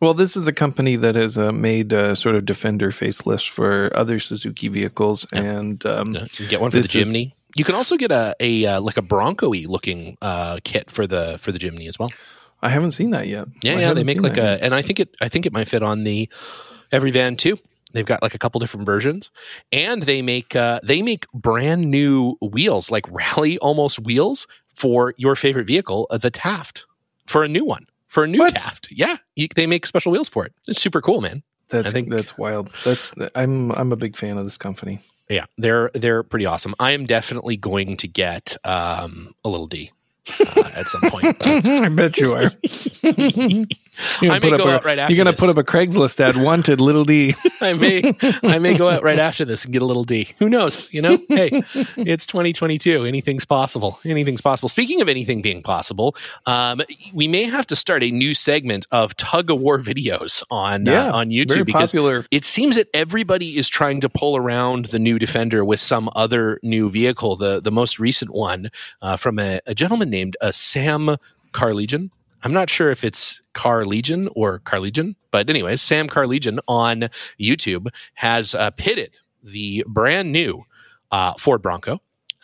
well, 0.00 0.14
this 0.14 0.36
is 0.36 0.48
a 0.48 0.52
company 0.52 0.96
that 0.96 1.14
has 1.14 1.38
uh, 1.38 1.52
made 1.52 1.92
uh, 1.92 2.14
sort 2.14 2.34
of 2.34 2.44
Defender 2.44 2.90
facelifts 2.90 3.48
for 3.48 3.90
other 3.96 4.18
Suzuki 4.18 4.68
vehicles, 4.68 5.26
yeah. 5.32 5.42
and 5.42 5.86
um, 5.86 6.14
yeah. 6.14 6.26
you 6.38 6.48
get 6.48 6.60
one 6.60 6.70
for 6.70 6.78
the 6.78 6.88
Jimny. 6.88 7.28
Is, 7.28 7.32
you 7.54 7.64
can 7.64 7.74
also 7.74 7.96
get 7.96 8.10
a, 8.10 8.34
a 8.40 8.66
uh, 8.66 8.80
like 8.80 8.96
a 8.96 9.02
Bronco-y 9.02 9.64
looking 9.68 10.16
uh, 10.22 10.58
kit 10.64 10.90
for 10.90 11.06
the 11.06 11.38
for 11.40 11.52
the 11.52 11.58
Jimny 11.58 11.88
as 11.88 11.98
well. 11.98 12.10
I 12.62 12.68
haven't 12.68 12.92
seen 12.92 13.10
that 13.10 13.28
yet. 13.28 13.48
Yeah, 13.62 13.76
I 13.76 13.80
yeah, 13.80 13.94
they 13.94 14.04
make 14.04 14.20
like 14.20 14.38
a, 14.38 14.42
yet. 14.42 14.60
and 14.62 14.74
I 14.74 14.82
think 14.82 15.00
it 15.00 15.14
I 15.20 15.28
think 15.28 15.46
it 15.46 15.52
might 15.52 15.68
fit 15.68 15.82
on 15.82 16.04
the 16.04 16.28
every 16.90 17.10
van 17.10 17.36
too. 17.36 17.58
They've 17.92 18.06
got 18.06 18.22
like 18.22 18.34
a 18.34 18.38
couple 18.38 18.58
different 18.58 18.86
versions, 18.86 19.30
and 19.70 20.02
they 20.02 20.22
make 20.22 20.56
uh, 20.56 20.80
they 20.82 21.02
make 21.02 21.30
brand 21.32 21.90
new 21.90 22.36
wheels, 22.40 22.90
like 22.90 23.04
rally 23.10 23.58
almost 23.58 23.98
wheels 23.98 24.46
for 24.74 25.14
your 25.18 25.36
favorite 25.36 25.66
vehicle, 25.66 26.08
the 26.10 26.30
Taft, 26.30 26.86
for 27.26 27.44
a 27.44 27.48
new 27.48 27.64
one 27.64 27.86
for 28.12 28.24
a 28.24 28.28
new 28.28 28.40
what? 28.40 28.54
Taft. 28.54 28.88
Yeah, 28.90 29.16
you, 29.36 29.48
they 29.56 29.66
make 29.66 29.86
special 29.86 30.12
wheels 30.12 30.28
for 30.28 30.44
it. 30.44 30.52
It's 30.68 30.80
super 30.80 31.00
cool, 31.00 31.22
man. 31.22 31.42
That's 31.70 31.88
I 31.88 31.90
think 31.90 32.10
that's 32.10 32.36
wild. 32.36 32.70
That's 32.84 33.14
I'm 33.34 33.72
I'm 33.72 33.90
a 33.90 33.96
big 33.96 34.18
fan 34.18 34.36
of 34.36 34.44
this 34.44 34.58
company. 34.58 35.00
Yeah, 35.30 35.46
they're 35.56 35.90
they're 35.94 36.22
pretty 36.22 36.44
awesome. 36.44 36.74
I 36.78 36.90
am 36.90 37.06
definitely 37.06 37.56
going 37.56 37.96
to 37.96 38.06
get 38.06 38.54
um, 38.64 39.34
a 39.44 39.48
little 39.48 39.66
D 39.66 39.90
uh, 40.40 40.70
at 40.74 40.88
some 40.88 41.00
point. 41.02 41.36
I 41.46 41.88
bet 41.88 42.16
you 42.18 42.32
are. 42.34 42.52
I 44.22 44.38
may 44.38 44.50
go 44.50 44.68
a, 44.68 44.74
out 44.74 44.84
right 44.84 44.98
after. 44.98 45.12
You're 45.12 45.22
going 45.22 45.34
to 45.34 45.38
put 45.38 45.50
up 45.50 45.58
a 45.58 45.64
Craigslist 45.64 46.18
ad, 46.20 46.36
wanted 46.36 46.80
little 46.80 47.04
D. 47.04 47.34
I 47.60 47.74
may, 47.74 48.14
I 48.42 48.58
may 48.58 48.76
go 48.76 48.88
out 48.88 49.02
right 49.02 49.18
after 49.18 49.44
this 49.44 49.64
and 49.64 49.72
get 49.72 49.82
a 49.82 49.84
little 49.84 50.04
D. 50.04 50.28
Who 50.38 50.48
knows? 50.48 50.88
You 50.92 51.02
know, 51.02 51.18
hey, 51.28 51.62
it's 51.96 52.24
2022. 52.26 53.04
Anything's 53.04 53.44
possible. 53.44 53.98
Anything's 54.04 54.40
possible. 54.40 54.68
Speaking 54.68 55.00
of 55.00 55.08
anything 55.08 55.42
being 55.42 55.62
possible, 55.62 56.16
um, 56.46 56.80
we 57.12 57.28
may 57.28 57.44
have 57.44 57.66
to 57.66 57.76
start 57.76 58.02
a 58.02 58.10
new 58.10 58.34
segment 58.34 58.86
of 58.92 59.16
tug 59.16 59.50
of 59.50 59.60
war 59.60 59.78
videos 59.78 60.42
on 60.50 60.88
uh, 60.88 60.92
yeah, 60.92 61.08
uh, 61.08 61.16
on 61.16 61.28
YouTube 61.28 61.66
because 61.66 61.90
popular. 61.90 62.24
it 62.30 62.44
seems 62.44 62.76
that 62.76 62.88
everybody 62.94 63.58
is 63.58 63.68
trying 63.68 64.00
to 64.00 64.08
pull 64.08 64.36
around 64.36 64.86
the 64.86 64.98
new 64.98 65.18
Defender 65.18 65.64
with 65.64 65.80
some 65.80 66.08
other 66.14 66.58
new 66.62 66.88
vehicle. 66.88 67.36
The 67.36 67.60
the 67.60 67.72
most 67.72 67.98
recent 67.98 68.30
one 68.30 68.70
uh, 69.02 69.16
from 69.16 69.38
a, 69.38 69.60
a 69.66 69.74
gentleman 69.74 70.11
named 70.12 70.36
uh, 70.40 70.52
Sam 70.52 71.16
Carlegion. 71.50 72.10
I'm 72.44 72.52
not 72.52 72.70
sure 72.70 72.90
if 72.90 73.02
it's 73.02 73.40
Car 73.54 73.84
Legion 73.84 74.28
or 74.36 74.60
Carlegion, 74.60 75.16
but 75.32 75.50
anyways, 75.50 75.82
Sam 75.82 76.08
Carlegion 76.08 76.60
on 76.68 77.08
YouTube 77.40 77.88
has 78.14 78.54
uh, 78.54 78.70
pitted 78.70 79.16
the 79.42 79.84
brand 79.88 80.30
new 80.30 80.64
uh, 81.10 81.34
Ford 81.34 81.62
Bronco 81.62 82.00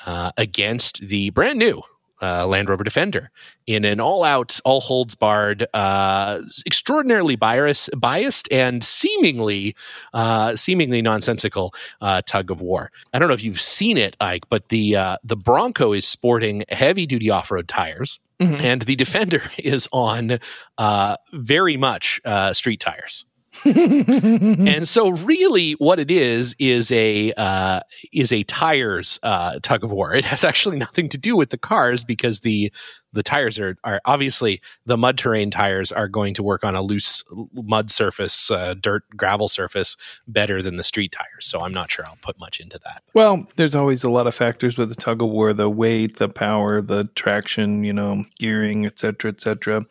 uh, 0.07 0.33
against 0.37 1.01
the 1.01 1.31
brand 1.31 1.59
new 1.59 1.83
uh, 2.23 2.47
Land 2.47 2.69
Rover 2.69 2.85
Defender 2.85 3.31
in 3.67 3.85
an 3.85 4.01
all-out, 4.01 4.59
all 4.65 4.81
holds 4.81 5.15
barred, 5.15 5.67
uh, 5.75 6.41
extraordinarily 6.67 7.37
bias, 7.37 7.89
biased 7.97 8.51
and 8.51 8.83
seemingly, 8.83 9.77
uh, 10.15 10.57
seemingly 10.57 11.03
nonsensical 11.03 11.75
uh, 12.01 12.23
tug 12.27 12.51
of 12.51 12.61
war. 12.61 12.91
I 13.13 13.19
don't 13.19 13.29
know 13.29 13.35
if 13.35 13.45
you've 13.45 13.61
seen 13.61 13.99
it, 13.99 14.17
Ike, 14.21 14.45
but 14.49 14.69
the 14.69 14.97
uh, 14.97 15.17
the 15.23 15.37
Bronco 15.37 15.93
is 15.93 16.07
sporting 16.07 16.65
heavy-duty 16.71 17.31
off-road 17.31 17.69
tires, 17.69 18.21
mm-hmm. 18.41 18.55
and 18.55 18.83
the 18.83 18.97
Defender 18.97 19.43
is 19.59 19.89
on 19.93 20.39
uh, 20.79 21.17
very 21.33 21.77
much 21.77 22.21
street 22.53 22.81
tires. 22.81 23.25
and 23.65 24.89
so 24.89 25.09
really 25.11 25.73
what 25.73 25.99
it 25.99 26.11
is 26.11 26.55
is 26.59 26.91
a 26.91 27.33
uh, 27.33 27.81
is 28.13 28.33
a 28.33 28.43
tires 28.45 29.19
uh, 29.23 29.59
tug 29.63 29.85
of 29.85 29.91
war. 29.91 30.15
It 30.15 30.25
has 30.25 30.45
actually 30.45 30.77
nothing 30.77 31.09
to 31.11 31.19
do 31.19 31.37
with 31.37 31.51
the 31.51 31.59
cars 31.59 32.05
because 32.05 32.41
the 32.41 32.73
the 33.13 33.23
tires 33.23 33.59
are 33.59 33.77
are 33.85 34.01
obviously 34.05 34.61
the 34.87 34.97
mud 34.97 35.19
terrain 35.19 35.51
tires 35.51 35.91
are 35.93 36.09
going 36.09 36.35
to 36.35 36.43
work 36.43 36.65
on 36.65 36.75
a 36.75 36.83
loose 36.83 37.23
mud 37.53 37.91
surface, 37.91 38.51
uh, 38.51 38.75
dirt 38.75 39.05
gravel 39.17 39.49
surface 39.49 39.97
better 40.27 40.63
than 40.63 40.77
the 40.77 40.85
street 40.85 41.13
tires. 41.13 41.47
So 41.47 41.61
I'm 41.61 41.73
not 41.73 41.91
sure 41.91 42.05
I'll 42.07 42.19
put 42.23 42.39
much 42.39 42.61
into 42.61 42.79
that. 42.85 43.03
Well, 43.15 43.47
there's 43.57 43.75
always 43.75 44.05
a 44.05 44.11
lot 44.11 44.27
of 44.27 44.35
factors 44.35 44.77
with 44.77 44.89
the 44.89 44.95
tug 44.95 45.23
of 45.23 45.29
war: 45.29 45.53
the 45.53 45.71
weight, 45.71 46.19
the 46.19 46.29
power, 46.29 46.81
the 46.81 47.05
traction, 47.15 47.85
you 47.85 47.93
know, 47.93 48.25
gearing, 48.39 48.87
etc., 48.87 49.31
etc. 49.31 49.87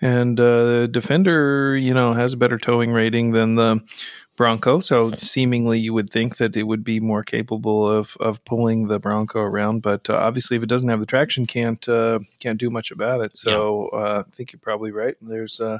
And 0.00 0.40
uh, 0.40 0.86
Defender, 0.88 1.76
you 1.76 1.94
know, 1.94 2.12
has 2.12 2.32
a 2.32 2.36
better 2.36 2.58
towing 2.58 2.92
rating 2.92 3.32
than 3.32 3.54
the 3.54 3.80
Bronco. 4.36 4.80
So 4.80 5.12
seemingly, 5.16 5.78
you 5.78 5.94
would 5.94 6.10
think 6.10 6.36
that 6.36 6.56
it 6.56 6.64
would 6.64 6.84
be 6.84 7.00
more 7.00 7.22
capable 7.22 7.90
of 7.90 8.16
of 8.20 8.44
pulling 8.44 8.88
the 8.88 8.98
Bronco 8.98 9.40
around, 9.40 9.82
but 9.82 10.08
uh, 10.08 10.14
obviously, 10.14 10.56
if 10.56 10.62
it 10.62 10.68
doesn't 10.68 10.88
have 10.88 11.00
the 11.00 11.06
traction, 11.06 11.46
can't 11.46 11.88
uh, 11.88 12.20
can't 12.40 12.58
do 12.58 12.70
much 12.70 12.90
about 12.90 13.22
it. 13.22 13.36
So 13.36 13.90
yeah. 13.92 13.98
uh, 13.98 14.24
I 14.26 14.30
think 14.30 14.52
you're 14.52 14.60
probably 14.60 14.92
right. 14.92 15.16
There's 15.20 15.60
uh, 15.60 15.78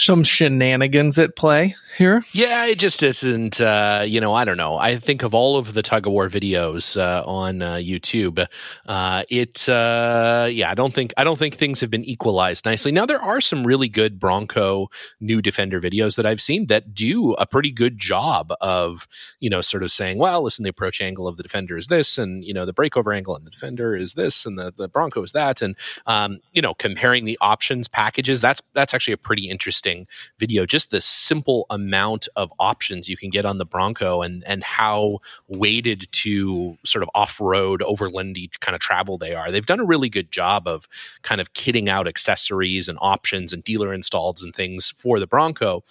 some 0.00 0.24
shenanigans 0.24 1.18
at 1.18 1.36
play 1.36 1.74
here. 1.98 2.24
Yeah, 2.32 2.64
it 2.64 2.78
just 2.78 3.02
isn't. 3.02 3.60
Uh, 3.60 4.02
you 4.06 4.18
know, 4.18 4.32
I 4.32 4.46
don't 4.46 4.56
know. 4.56 4.78
I 4.78 4.98
think 4.98 5.22
of 5.22 5.34
all 5.34 5.58
of 5.58 5.74
the 5.74 5.82
tug 5.82 6.06
of 6.06 6.12
war 6.14 6.30
videos 6.30 6.98
uh, 6.98 7.22
on 7.26 7.60
uh, 7.60 7.74
YouTube. 7.74 8.46
Uh, 8.86 9.24
it, 9.28 9.68
uh, 9.68 10.48
yeah, 10.50 10.70
I 10.70 10.74
don't 10.74 10.94
think 10.94 11.12
I 11.18 11.24
don't 11.24 11.38
think 11.38 11.56
things 11.56 11.80
have 11.80 11.90
been 11.90 12.04
equalized 12.04 12.64
nicely. 12.64 12.92
Now 12.92 13.04
there 13.04 13.20
are 13.20 13.42
some 13.42 13.66
really 13.66 13.90
good 13.90 14.18
Bronco 14.18 14.88
new 15.20 15.42
Defender 15.42 15.80
videos 15.82 16.16
that 16.16 16.24
I've 16.24 16.40
seen 16.40 16.66
that 16.66 16.94
do 16.94 17.34
a 17.34 17.46
pretty 17.46 17.70
good 17.70 17.98
job 17.98 18.54
of 18.62 19.06
you 19.40 19.50
know 19.50 19.60
sort 19.60 19.82
of 19.82 19.90
saying, 19.90 20.16
well, 20.16 20.42
listen, 20.42 20.62
the 20.62 20.70
approach 20.70 21.02
angle 21.02 21.28
of 21.28 21.36
the 21.36 21.42
Defender 21.42 21.76
is 21.76 21.88
this, 21.88 22.16
and 22.16 22.42
you 22.42 22.54
know 22.54 22.64
the 22.64 22.74
breakover 22.74 23.14
angle 23.14 23.36
in 23.36 23.44
the 23.44 23.50
Defender 23.50 23.94
is 23.94 24.14
this, 24.14 24.46
and 24.46 24.58
the 24.58 24.72
the 24.74 24.88
Bronco 24.88 25.22
is 25.22 25.32
that, 25.32 25.60
and 25.60 25.76
um, 26.06 26.40
you 26.52 26.62
know 26.62 26.72
comparing 26.72 27.26
the 27.26 27.36
options 27.42 27.86
packages. 27.86 28.40
That's 28.40 28.62
that's 28.72 28.94
actually 28.94 29.14
a 29.14 29.18
pretty 29.18 29.50
interesting 29.50 29.89
interesting 29.90 30.06
video. 30.38 30.66
Just 30.66 30.90
the 30.90 31.00
simple 31.00 31.66
amount 31.70 32.28
of 32.36 32.52
options 32.58 33.08
you 33.08 33.16
can 33.16 33.30
get 33.30 33.44
on 33.44 33.58
the 33.58 33.64
Bronco 33.64 34.22
and 34.22 34.44
and 34.44 34.62
how 34.62 35.18
weighted 35.48 36.08
to 36.12 36.76
sort 36.84 37.02
of 37.02 37.10
off 37.14 37.40
road 37.40 37.80
overlandy 37.80 38.50
kind 38.60 38.74
of 38.74 38.80
travel 38.80 39.18
they 39.18 39.34
are. 39.34 39.50
They've 39.50 39.66
done 39.66 39.80
a 39.80 39.84
really 39.84 40.08
good 40.08 40.32
job 40.32 40.66
of 40.66 40.88
kind 41.22 41.40
of 41.40 41.52
kitting 41.52 41.88
out 41.88 42.08
accessories 42.08 42.88
and 42.88 42.98
options 43.00 43.52
and 43.52 43.62
dealer 43.64 43.92
installs 43.92 44.42
and 44.42 44.54
things 44.54 44.94
for 44.98 45.18
the 45.20 45.26
Bronco 45.26 45.82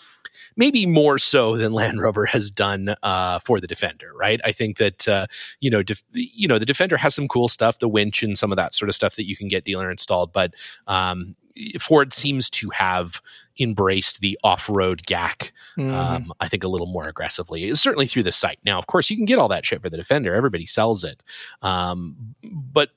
maybe 0.55 0.85
more 0.85 1.17
so 1.17 1.57
than 1.57 1.73
Land 1.73 2.01
Rover 2.01 2.25
has 2.25 2.51
done 2.51 2.95
uh, 3.03 3.39
for 3.39 3.59
the 3.59 3.67
Defender, 3.67 4.11
right? 4.13 4.41
I 4.43 4.51
think 4.51 4.77
that 4.77 5.07
uh, 5.07 5.27
you 5.59 5.69
know, 5.69 5.83
def- 5.83 6.03
you 6.11 6.47
know, 6.47 6.59
the 6.59 6.65
Defender 6.65 6.97
has 6.97 7.15
some 7.15 7.27
cool 7.27 7.47
stuff, 7.47 7.79
the 7.79 7.87
winch 7.87 8.23
and 8.23 8.37
some 8.37 8.51
of 8.51 8.55
that 8.57 8.75
sort 8.75 8.89
of 8.89 8.95
stuff 8.95 9.15
that 9.15 9.27
you 9.27 9.35
can 9.35 9.47
get 9.47 9.65
dealer 9.65 9.89
installed, 9.89 10.33
but 10.33 10.53
um, 10.87 11.35
Ford 11.79 12.13
seems 12.13 12.49
to 12.51 12.69
have 12.69 13.21
embraced 13.59 14.21
the 14.21 14.39
off-road 14.43 15.03
GAC, 15.05 15.51
mm-hmm. 15.77 15.93
um, 15.93 16.33
I 16.39 16.47
think, 16.47 16.63
a 16.63 16.67
little 16.67 16.87
more 16.87 17.07
aggressively. 17.07 17.73
Certainly 17.75 18.07
through 18.07 18.23
the 18.23 18.31
site. 18.31 18.59
Now, 18.63 18.79
of 18.79 18.87
course, 18.87 19.09
you 19.09 19.17
can 19.17 19.25
get 19.25 19.37
all 19.37 19.49
that 19.49 19.65
shit 19.65 19.81
for 19.81 19.89
the 19.89 19.97
Defender. 19.97 20.33
Everybody 20.33 20.65
sells 20.65 21.03
it, 21.03 21.23
um, 21.61 22.35
but 22.43 22.89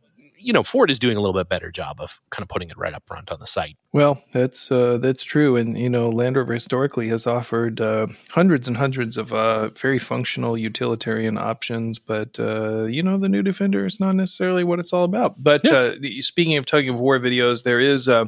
you 0.42 0.52
know, 0.52 0.62
Ford 0.62 0.90
is 0.90 0.98
doing 0.98 1.16
a 1.16 1.20
little 1.20 1.38
bit 1.38 1.48
better 1.48 1.70
job 1.70 2.00
of 2.00 2.20
kind 2.30 2.42
of 2.42 2.48
putting 2.48 2.70
it 2.70 2.76
right 2.76 2.94
up 2.94 3.02
front 3.06 3.30
on 3.30 3.40
the 3.40 3.46
site. 3.46 3.76
Well, 3.92 4.22
that's 4.32 4.70
uh, 4.72 4.98
that's 4.98 5.22
true, 5.22 5.56
and 5.56 5.78
you 5.78 5.90
know, 5.90 6.08
Land 6.08 6.36
Rover 6.36 6.54
historically 6.54 7.08
has 7.08 7.26
offered 7.26 7.80
uh, 7.80 8.08
hundreds 8.30 8.68
and 8.68 8.76
hundreds 8.76 9.16
of 9.16 9.32
uh, 9.32 9.68
very 9.70 9.98
functional 9.98 10.56
utilitarian 10.56 11.38
options, 11.38 11.98
but 11.98 12.38
uh, 12.38 12.84
you 12.84 13.02
know, 13.02 13.18
the 13.18 13.28
new 13.28 13.42
Defender 13.42 13.86
is 13.86 14.00
not 14.00 14.14
necessarily 14.14 14.64
what 14.64 14.78
it's 14.78 14.92
all 14.92 15.04
about. 15.04 15.42
But 15.42 15.62
yeah. 15.64 15.72
Uh, 15.72 15.94
speaking 16.20 16.56
of 16.56 16.66
tug 16.66 16.88
of 16.88 16.98
war 16.98 17.18
videos, 17.18 17.62
there 17.62 17.80
is 17.80 18.08
uh, 18.08 18.26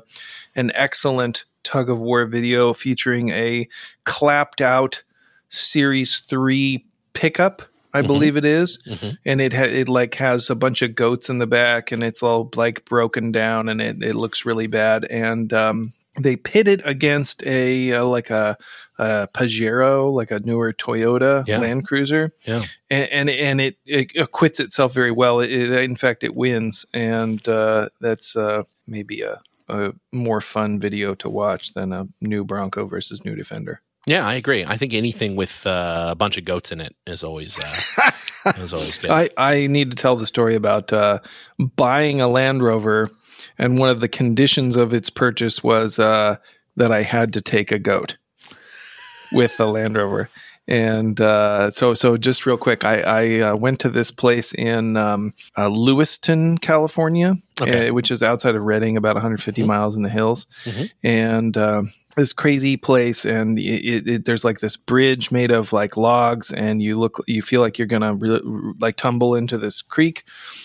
an 0.54 0.70
excellent 0.74 1.44
tug 1.62 1.88
of 1.88 2.00
war 2.00 2.26
video 2.26 2.72
featuring 2.72 3.30
a 3.30 3.68
clapped 4.04 4.60
out 4.60 5.02
Series 5.48 6.18
Three 6.18 6.84
pickup 7.14 7.62
I 7.94 8.00
mm-hmm. 8.00 8.08
believe 8.08 8.36
it 8.36 8.44
is. 8.44 8.78
Mm-hmm. 8.86 9.10
and 9.24 9.40
it 9.40 9.52
ha- 9.52 9.62
it 9.62 9.88
like 9.88 10.16
has 10.16 10.50
a 10.50 10.54
bunch 10.54 10.82
of 10.82 10.94
goats 10.94 11.30
in 11.30 11.38
the 11.38 11.46
back, 11.46 11.92
and 11.92 12.02
it's 12.02 12.22
all 12.22 12.50
like 12.56 12.84
broken 12.84 13.32
down, 13.32 13.68
and 13.68 13.80
it 13.80 14.02
it 14.02 14.14
looks 14.14 14.44
really 14.44 14.66
bad. 14.66 15.04
And 15.04 15.52
um, 15.52 15.92
they 16.18 16.36
pit 16.36 16.68
it 16.68 16.80
against 16.84 17.44
a 17.46 17.92
uh, 17.92 18.04
like 18.04 18.30
a, 18.30 18.56
a, 18.98 19.28
Pajero, 19.28 20.12
like 20.12 20.30
a 20.30 20.38
newer 20.40 20.72
Toyota 20.72 21.44
yeah. 21.46 21.58
Land 21.58 21.86
Cruiser, 21.86 22.32
yeah, 22.44 22.62
and 22.90 23.08
and, 23.10 23.30
and 23.30 23.60
it, 23.60 23.78
it, 23.84 24.16
acquits 24.16 24.60
itself 24.60 24.92
very 24.92 25.10
well. 25.10 25.40
It, 25.40 25.50
it, 25.50 25.72
in 25.72 25.96
fact, 25.96 26.24
it 26.24 26.34
wins, 26.34 26.86
and 26.92 27.46
uh, 27.48 27.88
that's 28.00 28.36
uh, 28.36 28.62
maybe 28.86 29.22
a, 29.22 29.40
a 29.68 29.92
more 30.12 30.40
fun 30.40 30.78
video 30.78 31.14
to 31.16 31.28
watch 31.28 31.74
than 31.74 31.92
a 31.92 32.06
new 32.20 32.44
Bronco 32.44 32.86
versus 32.86 33.24
new 33.24 33.34
Defender. 33.34 33.80
Yeah, 34.06 34.26
I 34.26 34.34
agree. 34.34 34.64
I 34.64 34.76
think 34.76 34.92
anything 34.92 35.34
with 35.34 35.66
uh, 35.66 36.08
a 36.10 36.14
bunch 36.14 36.36
of 36.36 36.44
goats 36.44 36.72
in 36.72 36.80
it 36.80 36.94
is 37.06 37.24
always 37.24 37.58
uh, 37.58 38.10
is 38.58 38.72
always 38.72 38.98
good. 38.98 39.10
I, 39.10 39.30
I 39.36 39.66
need 39.66 39.90
to 39.90 39.96
tell 39.96 40.16
the 40.16 40.26
story 40.26 40.54
about 40.54 40.92
uh, 40.92 41.20
buying 41.58 42.20
a 42.20 42.28
Land 42.28 42.62
Rover, 42.62 43.10
and 43.58 43.78
one 43.78 43.88
of 43.88 44.00
the 44.00 44.08
conditions 44.08 44.76
of 44.76 44.92
its 44.92 45.08
purchase 45.08 45.64
was 45.64 45.98
uh, 45.98 46.36
that 46.76 46.92
I 46.92 47.02
had 47.02 47.32
to 47.34 47.40
take 47.40 47.72
a 47.72 47.78
goat 47.78 48.16
with 49.32 49.56
the 49.56 49.66
Land 49.66 49.96
Rover. 49.96 50.28
And 50.66 51.20
uh, 51.20 51.70
so, 51.70 51.92
so 51.92 52.16
just 52.16 52.46
real 52.46 52.56
quick, 52.56 52.84
I, 52.84 53.00
I 53.00 53.40
uh, 53.40 53.56
went 53.56 53.80
to 53.80 53.90
this 53.90 54.10
place 54.10 54.54
in 54.54 54.96
um, 54.96 55.32
uh, 55.58 55.68
Lewiston, 55.68 56.56
California, 56.56 57.36
okay. 57.60 57.88
uh, 57.88 57.92
which 57.92 58.10
is 58.10 58.22
outside 58.22 58.54
of 58.54 58.62
Redding, 58.62 58.96
about 58.96 59.14
150 59.14 59.60
mm-hmm. 59.60 59.68
miles 59.68 59.94
in 59.94 60.02
the 60.02 60.08
hills. 60.08 60.46
Mm-hmm. 60.64 60.84
And 61.02 61.56
um, 61.58 61.92
this 62.16 62.32
crazy 62.32 62.76
place 62.76 63.24
and 63.24 63.58
it, 63.58 64.08
it, 64.08 64.24
there's 64.24 64.44
like 64.44 64.60
this 64.60 64.76
bridge 64.76 65.30
made 65.30 65.50
of 65.50 65.72
like 65.72 65.96
logs 65.96 66.52
and 66.52 66.82
you 66.82 66.96
look 66.96 67.22
you 67.26 67.42
feel 67.42 67.60
like 67.60 67.78
you're 67.78 67.86
gonna 67.86 68.14
re- 68.14 68.40
like 68.80 68.96
tumble 68.96 69.34
into 69.34 69.58
this 69.58 69.82
creek 69.82 70.24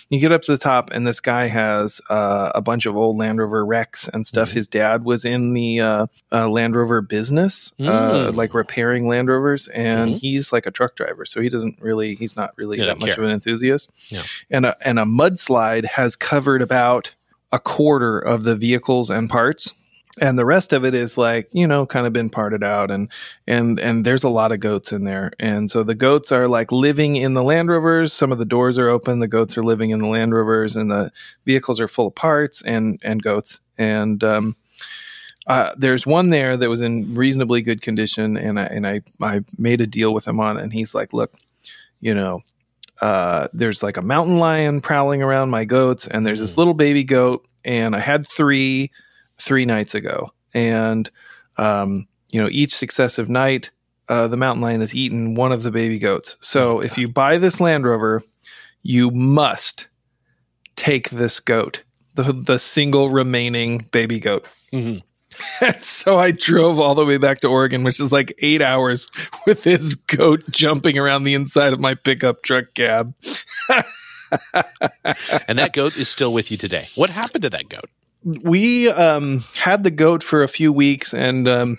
you 0.10 0.20
get 0.20 0.32
up 0.32 0.42
to 0.42 0.52
the 0.52 0.58
top 0.58 0.92
and 0.92 1.08
this 1.08 1.20
guy 1.20 1.48
has 1.48 2.02
uh, 2.10 2.52
a 2.54 2.62
bunch 2.62 2.86
of 2.86 2.96
old 2.96 3.18
land 3.18 3.40
rover 3.40 3.66
wrecks 3.66 4.08
and 4.10 4.26
stuff 4.28 4.50
mm-hmm. 4.50 4.58
his 4.58 4.68
dad 4.68 5.04
was 5.04 5.26
in 5.26 5.54
the 5.54 5.80
uh, 5.80 6.06
uh, 6.32 6.48
land 6.48 6.76
rover 6.76 7.02
business 7.02 7.72
uh, 7.80 7.84
mm. 7.84 8.36
like 8.36 8.54
repairing 8.54 9.08
land 9.08 9.28
rovers 9.28 9.68
and 9.70 10.12
mm-hmm. 10.12 10.18
he's 10.18 10.54
like 10.54 10.66
a 10.66 10.72
truck 10.72 10.96
driver 10.96 11.26
so 11.26 11.42
he 11.42 11.50
doesn't 11.50 11.80
really 11.82 12.16
he's 12.16 12.36
not 12.36 12.56
really 12.58 12.78
that 12.78 13.00
much 13.00 13.12
care. 13.12 13.20
of 13.20 13.26
an 13.26 13.32
enthusiast 13.32 13.90
yeah. 14.10 14.22
and 14.52 14.66
a, 14.66 14.78
and 14.88 15.00
a 15.00 15.04
mudslide 15.04 15.86
has 15.86 16.16
covered 16.16 16.62
about 16.62 17.14
a 17.52 17.60
quarter 17.60 18.20
of 18.20 18.44
the 18.44 18.56
vehicles 18.56 19.10
and 19.10 19.30
parts 19.30 19.74
and 20.20 20.38
the 20.38 20.46
rest 20.46 20.74
of 20.74 20.84
it 20.86 20.94
is 20.94 21.18
like 21.18 21.50
you 21.54 21.68
know 21.68 21.86
kind 21.86 22.08
of 22.08 22.14
been 22.14 22.30
parted 22.30 22.64
out 22.64 22.92
and 22.92 23.10
and 23.48 23.80
and 23.80 24.06
there's 24.06 24.24
a 24.24 24.30
lot 24.30 24.52
of 24.52 24.60
goats 24.60 24.92
in 24.92 25.04
there. 25.04 25.32
And 25.40 25.70
so 25.70 25.84
the 25.84 25.96
goats 25.96 26.32
are 26.32 26.48
like 26.48 26.72
living 26.72 27.16
in 27.16 27.34
the 27.34 27.44
land 27.44 27.70
rovers. 27.70 28.12
Some 28.14 28.32
of 28.32 28.40
the 28.40 28.46
doors 28.46 28.78
are 28.78 28.90
open. 28.90 29.20
The 29.20 29.28
goats 29.28 29.58
are 29.58 29.64
living 29.64 29.92
in 29.92 30.00
the 30.00 30.08
land 30.08 30.34
rovers 30.34 30.76
and 30.76 30.92
the 30.92 31.12
vehicles 31.46 31.80
are 31.80 31.88
full 31.88 32.08
of 32.08 32.16
parts 32.16 32.62
and 32.64 33.00
and 33.04 33.22
goats. 33.22 33.60
And 33.78 34.24
um, 34.24 34.56
uh, 35.48 35.74
there's 35.78 36.06
one 36.06 36.30
there 36.30 36.58
that 36.58 36.70
was 36.70 36.82
in 36.82 37.14
reasonably 37.14 37.62
good 37.62 37.82
condition 37.82 38.38
and 38.38 38.60
I 38.60 38.66
and 38.66 38.88
I 38.88 39.02
I 39.22 39.42
made 39.58 39.82
a 39.82 39.88
deal 39.88 40.14
with 40.14 40.28
him 40.28 40.40
on 40.40 40.58
it 40.58 40.64
and 40.64 40.74
he's 40.74 40.94
like 40.94 41.14
look 41.14 41.34
you 42.02 42.14
know 42.14 42.42
uh, 43.02 43.48
there's 43.54 43.82
like 43.82 43.96
a 43.96 44.02
mountain 44.02 44.40
lion 44.40 44.82
prowling 44.82 45.22
around 45.22 45.50
my 45.50 45.64
goats 45.64 46.08
and 46.08 46.26
there's 46.26 46.42
this 46.42 46.56
mm. 46.56 46.58
little 46.58 46.74
baby 46.74 47.04
goat 47.04 47.48
and 47.64 47.96
I 47.96 48.00
had 48.00 48.28
three 48.28 48.92
three 49.40 49.66
nights 49.66 49.96
ago, 49.96 50.32
and 50.54 51.10
um, 51.58 52.08
you 52.32 52.42
know 52.42 52.50
each 52.52 52.76
successive 52.76 53.30
night, 53.30 53.72
uh, 54.08 54.28
the 54.28 54.38
mountain 54.38 54.62
lion 54.62 54.82
has 54.82 54.96
eaten 54.96 55.36
one 55.36 55.52
of 55.52 55.64
the 55.64 55.72
baby 55.72 56.00
goats. 56.00 56.36
So 56.42 56.78
oh, 56.78 56.82
if 56.82 56.98
you 56.98 57.08
buy 57.08 57.38
this 57.38 57.60
Land 57.60 57.86
Rover, 57.86 58.24
you 58.84 59.12
must 59.12 59.88
take 60.76 61.10
this 61.10 61.40
goat, 61.40 61.84
the 62.16 62.34
the 62.34 62.60
single 62.60 63.10
remaining 63.10 63.88
baby 63.92 64.20
goat. 64.20 64.46
Mm-hmm. 64.74 65.00
so 65.80 66.20
I 66.20 66.32
drove 66.32 66.80
all 66.80 66.96
the 66.96 67.06
way 67.06 67.18
back 67.18 67.40
to 67.42 67.48
Oregon, 67.48 67.84
which 67.84 68.00
is 68.00 68.12
like 68.12 68.34
eight 68.40 68.62
hours, 68.62 69.10
with 69.46 69.64
this 69.64 69.96
goat 69.96 70.44
jumping 70.50 70.98
around 70.98 71.24
the 71.24 71.34
inside 71.34 71.74
of 71.74 71.80
my 71.80 71.96
pickup 71.96 72.44
truck 72.44 72.74
cab. 72.74 73.14
and 75.48 75.58
that 75.60 75.72
goat 75.74 75.98
is 75.98 76.10
still 76.10 76.34
with 76.34 76.52
you 76.52 76.58
today. 76.58 76.88
What 76.96 77.10
happened 77.10 77.44
to 77.44 77.50
that 77.52 77.70
goat? 77.70 77.90
We 78.24 78.90
um, 78.90 79.44
had 79.56 79.84
the 79.84 79.92
goat 79.92 80.24
for 80.24 80.44
a 80.44 80.48
few 80.48 80.74
weeks 80.74 81.14
and 81.14 81.48
um, 81.48 81.78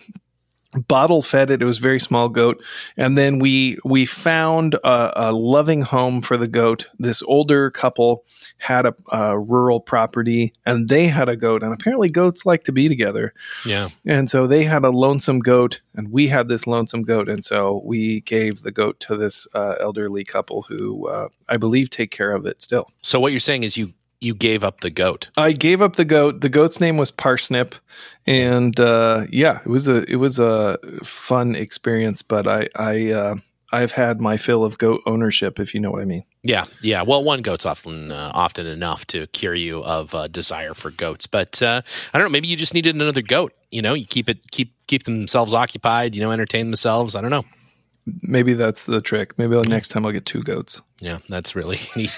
bottle 0.73 1.23
fed 1.23 1.51
it. 1.51 1.63
It 1.63 1.65
was 1.65 1.79
a 1.79 1.83
very 1.83 2.01
small 2.01 2.29
goat, 2.29 2.63
and 2.97 3.17
then 3.17 3.39
we 3.39 3.79
we 3.85 4.07
found 4.07 4.75
a, 4.75 5.29
a 5.29 5.33
loving 5.33 5.83
home 5.83 6.23
for 6.23 6.37
the 6.37 6.49
goat. 6.49 6.87
This 6.99 7.23
older 7.23 7.71
couple 7.71 8.25
had 8.59 8.87
a, 8.87 8.95
a, 9.11 9.39
rural 9.39 9.81
property, 9.81 10.55
and 10.65 10.89
they 10.89 11.09
had 11.09 11.29
a 11.29 11.37
goat. 11.37 11.63
And 11.63 11.73
apparently, 11.73 12.09
goats 12.09 12.47
like 12.47 12.65
to 12.65 12.73
be 12.73 12.89
together. 12.89 13.35
Yeah, 13.67 13.89
and 14.07 14.31
so 14.31 14.47
they 14.47 14.65
had 14.65 14.85
a 14.85 14.91
lonesome 14.91 15.41
goat, 15.41 15.81
and 15.95 16.13
we 16.13 16.29
had 16.29 16.49
this 16.49 16.67
lonesome 16.67 17.03
goat, 17.03 17.29
and 17.29 17.45
so 17.45 17.83
we 17.85 18.21
gave 18.23 18.63
the 18.63 18.73
goat 18.73 19.01
to 19.01 19.17
this 19.17 19.47
uh, 19.55 19.77
elderly 19.81 20.25
couple 20.25 20.63
who 20.63 21.09
uh, 21.09 21.29
I 21.49 21.57
believe 21.57 21.91
take 21.91 22.11
care 22.11 22.33
of 22.33 22.47
it 22.47 22.63
still. 22.63 22.89
So 23.03 23.19
what 23.19 23.33
you're 23.33 23.41
saying 23.41 23.65
is 23.65 23.77
you 23.77 23.93
you 24.21 24.35
gave 24.35 24.63
up 24.63 24.81
the 24.81 24.91
goat. 24.91 25.31
I 25.37 25.53
gave 25.53 25.81
up 25.81 25.97
the 25.97 26.05
goat. 26.05 26.41
The 26.41 26.49
goat's 26.49 26.81
name 26.81 26.97
was 26.97 27.11
Parsnip, 27.11 27.75
and 28.27 28.79
uh, 28.79 29.25
yeah, 29.31 29.61
it 29.61 29.69
was 29.69 29.89
a 29.89 30.11
it 30.11 30.17
was 30.17 30.39
a 30.39 30.79
fun 31.05 31.55
experience. 31.55 32.23
But 32.23 32.47
I 32.47 32.69
I 32.77 33.11
uh, 33.11 33.35
I've 33.73 33.93
had 33.93 34.21
my 34.21 34.37
fill 34.37 34.65
of 34.65 34.79
goat 34.79 35.03
ownership, 35.07 35.59
if 35.61 35.75
you 35.75 35.81
know 35.81 35.91
what 35.91 36.03
I 36.03 36.05
mean. 36.05 36.25
Yeah, 36.43 36.65
yeah. 36.83 37.03
Well, 37.03 37.23
one 37.23 37.43
goat's 37.43 37.67
often 37.67 38.13
uh, 38.13 38.33
often 38.35 38.67
enough 38.67 39.07
to 39.07 39.27
cure 39.29 39.55
you 39.55 39.83
of 39.85 40.15
uh, 40.15 40.29
desire 40.29 40.75
for 40.75 40.91
goats. 40.91 41.27
But 41.27 41.63
uh, 41.63 41.83
I 42.13 42.19
don't 42.19 42.27
know. 42.27 42.33
Maybe 42.33 42.49
you 42.49 42.57
just 42.57 42.75
needed 42.75 42.95
another 42.95 43.23
goat. 43.23 43.53
You 43.71 43.83
know, 43.83 43.95
you 43.95 44.07
keep 44.07 44.29
it 44.29 44.51
keep 44.51 44.75
keep 44.87 45.05
themselves 45.05 45.55
occupied. 45.55 46.15
You 46.15 46.21
know, 46.21 46.31
entertain 46.31 46.71
themselves. 46.71 47.15
I 47.15 47.21
don't 47.21 47.31
know. 47.31 47.45
Maybe 48.23 48.55
that's 48.55 48.85
the 48.85 49.01
trick. 49.01 49.39
Maybe 49.39 49.55
the 49.55 49.63
next 49.63 49.89
time 49.91 50.07
I'll 50.07 50.13
get 50.13 50.25
two 50.27 50.43
goats. 50.43 50.81
Yeah, 51.01 51.19
that's 51.29 51.55
really 51.55 51.81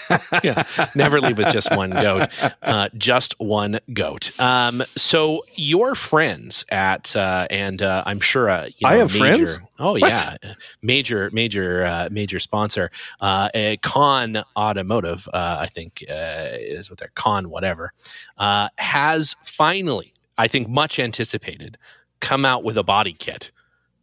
yeah, 0.42 0.64
never 0.94 1.20
leave 1.20 1.38
with 1.38 1.52
just 1.52 1.70
one 1.70 1.90
goat. 1.90 2.28
Uh, 2.62 2.88
just 2.96 3.34
one 3.38 3.78
goat. 3.92 4.38
Um, 4.40 4.82
so 4.96 5.44
your 5.54 5.94
friends 5.94 6.64
at 6.70 7.14
uh, 7.14 7.46
and 7.50 7.82
uh, 7.82 8.02
I'm 8.06 8.20
sure 8.20 8.48
uh, 8.48 8.66
you 8.66 8.88
know, 8.88 8.88
I 8.88 8.96
have 8.96 9.12
major, 9.12 9.46
friends. 9.46 9.58
Oh 9.78 9.92
What? 9.92 10.02
yeah, 10.02 10.36
major 10.82 11.30
major 11.32 11.84
uh, 11.84 12.08
major 12.10 12.40
sponsor. 12.40 12.90
Uh, 13.20 13.48
a 13.54 13.76
Kahn 13.78 14.42
Automotive, 14.56 15.28
uh, 15.32 15.58
I 15.60 15.68
think 15.68 16.04
uh, 16.08 16.48
is 16.52 16.90
what 16.90 16.98
they're 16.98 17.12
Kahn 17.14 17.50
whatever, 17.50 17.92
uh, 18.38 18.68
has 18.78 19.36
finally, 19.44 20.14
I 20.38 20.48
think, 20.48 20.68
much 20.68 20.98
anticipated, 20.98 21.76
come 22.20 22.44
out 22.44 22.64
with 22.64 22.78
a 22.78 22.84
body 22.84 23.12
kit 23.12 23.50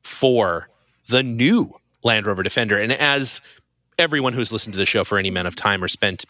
for 0.04 0.70
the 1.10 1.24
new 1.24 1.74
Land 2.04 2.26
Rover 2.26 2.44
Defender. 2.44 2.80
And 2.80 2.94
as 2.94 3.42
everyone 3.98 4.32
who's 4.34 4.52
listened 4.54 4.72
to 4.74 4.80
the 4.80 4.86
show 4.86 5.04
for 5.04 5.18
any 5.18 5.28
amount 5.30 5.48
of 5.48 5.56
time 5.56 5.84
or 5.84 5.90
spent 5.90 6.24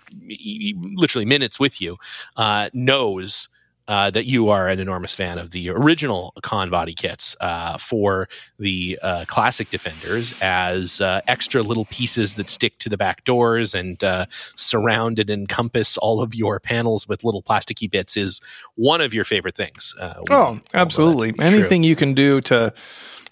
literally 0.95 1.25
minutes 1.25 1.59
with 1.59 1.79
you 1.79 1.97
uh, 2.35 2.69
knows 2.73 3.47
uh, 3.87 4.09
that 4.11 4.25
you 4.25 4.49
are 4.49 4.67
an 4.67 4.79
enormous 4.79 5.15
fan 5.15 5.39
of 5.39 5.49
the 5.49 5.67
original 5.69 6.31
Kahn 6.43 6.69
body 6.69 6.93
kits 6.93 7.35
uh, 7.41 7.77
for 7.79 8.29
the 8.59 8.99
uh, 9.01 9.25
classic 9.27 9.69
defenders 9.71 10.39
as 10.41 11.01
uh, 11.01 11.21
extra 11.27 11.63
little 11.63 11.85
pieces 11.85 12.35
that 12.35 12.51
stick 12.51 12.77
to 12.79 12.89
the 12.89 12.97
back 12.97 13.23
doors 13.23 13.73
and 13.73 14.03
uh, 14.03 14.27
surround 14.55 15.17
and 15.17 15.29
encompass 15.31 15.97
all 15.97 16.21
of 16.21 16.35
your 16.35 16.59
panels 16.59 17.07
with 17.07 17.23
little 17.23 17.41
plasticky 17.41 17.89
bits 17.89 18.15
is 18.15 18.41
one 18.75 19.01
of 19.01 19.11
your 19.11 19.25
favorite 19.25 19.55
things. 19.55 19.95
Uh, 19.99 20.13
we 20.29 20.35
all 20.35 20.53
know 20.55 20.59
Oh, 20.59 20.79
absolutely. 20.79 21.31
be 21.31 21.37
true. 21.37 21.47
Anything 21.47 21.83
you 21.83 21.95
can 21.95 22.13
do 22.13 22.41
to 22.41 22.71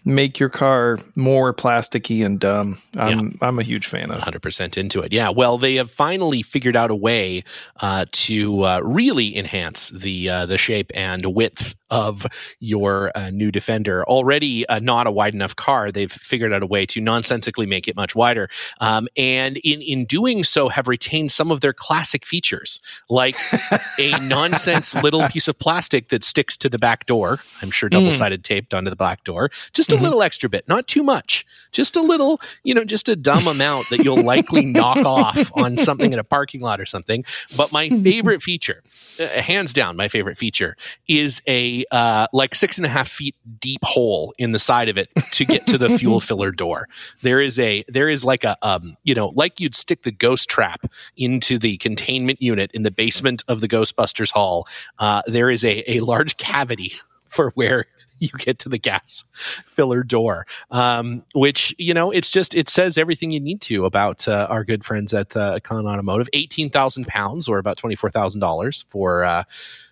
make 0.07 0.39
your 0.39 0.49
car 0.49 0.97
more 1.15 1.53
plasticky 1.53 2.25
and 2.25 2.39
dumb, 2.39 2.77
I'm 2.95 3.37
I'm 3.41 3.59
a 3.59 3.63
huge 3.63 3.87
fan 3.87 4.09
of. 4.09 4.21
100% 4.21 4.77
into 4.77 5.01
it. 5.01 5.11
Yeah. 5.11 5.29
Well, 5.29 5.57
they 5.57 5.75
have 5.75 5.91
finally 5.91 6.41
figured 6.41 6.75
out 6.75 6.89
a 6.89 6.95
way 6.95 7.43
uh, 7.81 8.05
to 8.13 8.63
uh, 8.63 8.79
really 8.79 9.35
enhance 9.35 9.89
the 9.89 10.29
uh, 10.29 10.45
the 10.45 10.57
shape 10.57 10.91
and 10.95 11.25
width 11.35 11.75
of 11.89 12.25
your 12.59 13.11
uh, 13.15 13.29
new 13.29 13.51
Defender. 13.51 14.05
Already 14.05 14.67
uh, 14.67 14.79
not 14.79 15.07
a 15.07 15.11
wide 15.11 15.33
enough 15.33 15.55
car, 15.55 15.91
they've 15.91 16.11
figured 16.11 16.53
out 16.53 16.63
a 16.63 16.67
way 16.67 16.85
to 16.85 17.01
nonsensically 17.01 17.65
make 17.65 17.87
it 17.87 17.95
much 17.95 18.15
wider. 18.15 18.49
Um, 18.79 19.07
and 19.17 19.57
in 19.57 19.81
in 19.81 20.05
doing 20.05 20.43
so, 20.43 20.69
have 20.69 20.87
retained 20.87 21.31
some 21.31 21.51
of 21.51 21.61
their 21.61 21.73
classic 21.73 22.25
features, 22.25 22.79
like 23.09 23.35
a 23.99 24.17
nonsense 24.21 24.95
little 24.95 25.27
piece 25.27 25.47
of 25.49 25.59
plastic 25.59 26.09
that 26.09 26.23
sticks 26.23 26.55
to 26.57 26.69
the 26.69 26.77
back 26.77 27.05
door. 27.05 27.39
I'm 27.61 27.71
sure 27.71 27.89
double 27.89 28.13
sided 28.13 28.43
taped 28.45 28.73
onto 28.73 28.89
the 28.89 28.95
back 28.95 29.25
door. 29.25 29.51
Just 29.73 29.91
a 29.97 29.99
Mhm. 29.99 30.03
little 30.03 30.21
extra 30.23 30.49
bit, 30.49 30.67
not 30.67 30.87
too 30.87 31.03
much. 31.03 31.45
Just 31.71 31.95
a 31.95 32.01
little, 32.01 32.39
you 32.63 32.73
know, 32.73 32.83
just 32.83 33.07
a 33.09 33.15
dumb 33.15 33.47
amount 33.47 33.89
that 33.89 34.03
you'll 34.03 34.21
likely 34.23 34.65
knock 34.65 34.97
off 35.05 35.51
on 35.55 35.77
something 35.77 36.13
in 36.13 36.19
a 36.19 36.23
parking 36.23 36.61
lot 36.61 36.79
or 36.79 36.85
something. 36.85 37.23
But 37.55 37.71
my 37.71 37.89
favorite 37.89 38.41
feature, 38.41 38.83
uh, 39.19 39.27
hands 39.27 39.73
down, 39.73 39.95
my 39.97 40.07
favorite 40.07 40.37
feature 40.37 40.75
is 41.07 41.41
a 41.47 41.85
uh, 41.91 42.27
like 42.33 42.55
six 42.55 42.77
and 42.77 42.85
a 42.85 42.89
half 42.89 43.09
feet 43.09 43.35
deep 43.59 43.83
hole 43.83 44.33
in 44.37 44.51
the 44.51 44.59
side 44.59 44.89
of 44.89 44.97
it 44.97 45.09
to 45.33 45.45
get 45.45 45.65
to 45.67 45.77
the 45.77 45.97
fuel 45.97 46.19
filler 46.27 46.51
door. 46.51 46.87
There 47.21 47.41
is 47.41 47.59
a 47.59 47.83
there 47.87 48.09
is 48.09 48.23
like 48.25 48.43
a 48.43 48.57
um 48.61 48.95
you 49.03 49.13
know 49.15 49.33
like 49.35 49.59
you'd 49.59 49.75
stick 49.75 50.03
the 50.03 50.11
ghost 50.11 50.49
trap 50.49 50.85
into 51.17 51.57
the 51.57 51.77
containment 51.77 52.41
unit 52.41 52.71
in 52.73 52.83
the 52.83 52.91
basement 52.91 53.43
of 53.47 53.61
the 53.61 53.67
Ghostbusters 53.67 54.31
hall. 54.31 54.67
Uh, 54.99 55.21
there 55.27 55.49
is 55.49 55.63
a 55.63 55.83
a 55.91 55.99
large 56.01 56.37
cavity 56.37 56.93
for 57.29 57.51
where 57.51 57.85
you 58.19 58.29
get 58.39 58.57
to 58.57 58.69
the 58.69 58.79
gas 58.79 59.23
filler 59.67 60.01
door 60.01 60.47
um, 60.71 61.23
which 61.33 61.75
you 61.77 61.93
know 61.93 62.09
it's 62.11 62.31
just 62.31 62.55
it 62.55 62.67
says 62.69 62.97
everything 62.97 63.31
you 63.31 63.39
need 63.39 63.61
to 63.61 63.85
about 63.85 64.27
uh, 64.27 64.47
our 64.49 64.63
good 64.63 64.83
friends 64.83 65.13
at 65.13 65.35
uh, 65.37 65.59
Kahn 65.59 65.85
Automotive. 65.85 66.27
Eighteen 66.33 66.69
thousand 66.69 67.07
pounds, 67.07 67.47
or 67.47 67.57
about 67.57 67.77
twenty 67.77 67.95
four 67.95 68.09
thousand 68.09 68.41
dollars 68.41 68.85
for 68.89 69.23
uh, 69.23 69.43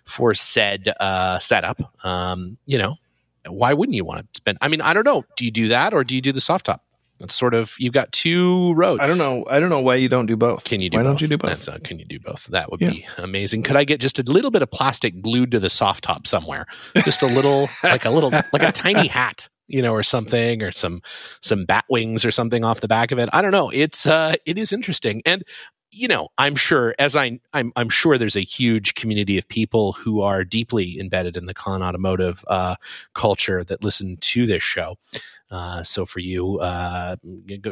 for 0.04 0.34
said 0.34 0.92
uh, 1.00 1.38
setup. 1.38 1.80
Um, 2.04 2.56
you 2.66 2.78
know, 2.78 2.96
why 3.46 3.72
wouldn't 3.72 3.94
you 3.94 4.04
want 4.04 4.20
to 4.20 4.38
spend? 4.38 4.58
I 4.60 4.68
mean, 4.68 4.80
I 4.80 4.92
don't 4.92 5.04
know. 5.04 5.24
Do 5.36 5.44
you 5.44 5.50
do 5.50 5.68
that, 5.68 5.94
or 5.94 6.04
do 6.04 6.14
you 6.14 6.20
do 6.20 6.32
the 6.32 6.40
soft 6.40 6.66
top? 6.66 6.85
It's 7.20 7.34
sort 7.34 7.54
of 7.54 7.74
you've 7.78 7.94
got 7.94 8.12
two 8.12 8.74
roads. 8.74 9.00
I 9.02 9.06
don't 9.06 9.18
know. 9.18 9.46
I 9.48 9.58
don't 9.60 9.70
know 9.70 9.80
why 9.80 9.94
you 9.96 10.08
don't 10.08 10.26
do 10.26 10.36
both. 10.36 10.64
Can 10.64 10.80
you 10.80 10.90
do 10.90 10.98
why 10.98 11.02
both? 11.02 11.12
don't 11.12 11.20
you 11.22 11.28
do 11.28 11.38
both? 11.38 11.50
That's, 11.50 11.68
uh, 11.68 11.78
can 11.82 11.98
you 11.98 12.04
do 12.04 12.18
both? 12.20 12.44
That 12.46 12.70
would 12.70 12.80
Yeah. 12.80 12.90
be 12.90 13.06
amazing. 13.16 13.62
Could 13.62 13.76
I 13.76 13.84
get 13.84 14.00
just 14.00 14.18
a 14.18 14.22
little 14.22 14.50
bit 14.50 14.62
of 14.62 14.70
plastic 14.70 15.22
glued 15.22 15.50
to 15.52 15.60
the 15.60 15.70
soft 15.70 16.04
top 16.04 16.26
somewhere? 16.26 16.66
Just 17.04 17.22
a 17.22 17.26
little, 17.26 17.70
like 17.82 18.04
a 18.04 18.10
little, 18.10 18.30
like 18.52 18.62
a 18.62 18.72
tiny 18.72 19.06
hat, 19.06 19.48
you 19.66 19.80
know, 19.80 19.92
or 19.94 20.02
something, 20.02 20.62
or 20.62 20.72
some 20.72 21.00
some 21.40 21.64
bat 21.64 21.84
wings 21.88 22.24
or 22.24 22.30
something 22.30 22.64
off 22.64 22.80
the 22.80 22.88
back 22.88 23.12
of 23.12 23.18
it. 23.18 23.28
I 23.32 23.40
don't 23.40 23.52
know. 23.52 23.70
It's 23.70 24.04
uh, 24.06 24.36
it 24.44 24.58
is 24.58 24.70
interesting, 24.72 25.22
and 25.24 25.42
you 25.92 26.08
know, 26.08 26.28
I'm 26.36 26.56
sure 26.56 26.94
as 26.98 27.16
I 27.16 27.38
I'm 27.54 27.72
I'm 27.76 27.88
sure 27.88 28.18
there's 28.18 28.36
a 28.36 28.40
huge 28.44 28.94
community 28.94 29.38
of 29.38 29.48
people 29.48 29.92
who 29.92 30.20
are 30.20 30.44
deeply 30.44 31.00
embedded 31.00 31.36
in 31.38 31.46
the 31.46 31.54
Kahn 31.54 31.82
automotive 31.82 32.44
uh, 32.48 32.76
culture 33.14 33.64
that 33.64 33.82
listen 33.82 34.18
to 34.20 34.44
this 34.46 34.62
show. 34.62 34.98
Uh, 35.50 35.82
so 35.84 36.06
for 36.06 36.20
you, 36.20 36.58
uh, 36.60 37.16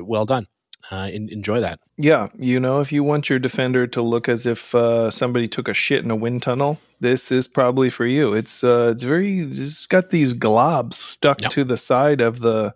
well 0.01 0.27
done. 0.27 0.47
Uh, 0.91 1.09
en- 1.13 1.31
enjoy 1.31 1.61
that. 1.61 1.81
Yeah, 1.97 2.29
you 2.39 2.61
know, 2.61 2.81
if 2.81 2.93
you 2.93 3.03
want 3.03 3.31
your 3.31 3.39
defender 3.39 3.87
to 3.87 4.03
look 4.03 4.29
as 4.29 4.45
if 4.45 4.75
uh, 4.75 5.11
somebody 5.11 5.49
took 5.49 5.67
a 5.67 5.73
shit 5.75 6.05
in 6.05 6.11
a 6.11 6.17
wind 6.17 6.43
tunnel, 6.43 6.79
this 7.01 7.33
is 7.33 7.49
probably 7.49 7.89
for 7.89 8.05
you. 8.05 8.35
It's 8.35 8.63
uh, 8.63 8.91
it's 8.95 9.03
very 9.03 9.41
it's 9.41 9.87
got 9.87 10.11
these 10.11 10.35
globs 10.35 10.95
stuck 10.95 11.41
Yep. 11.41 11.51
to 11.53 11.65
the 11.65 11.79
side 11.79 12.21
of 12.21 12.41
the 12.41 12.75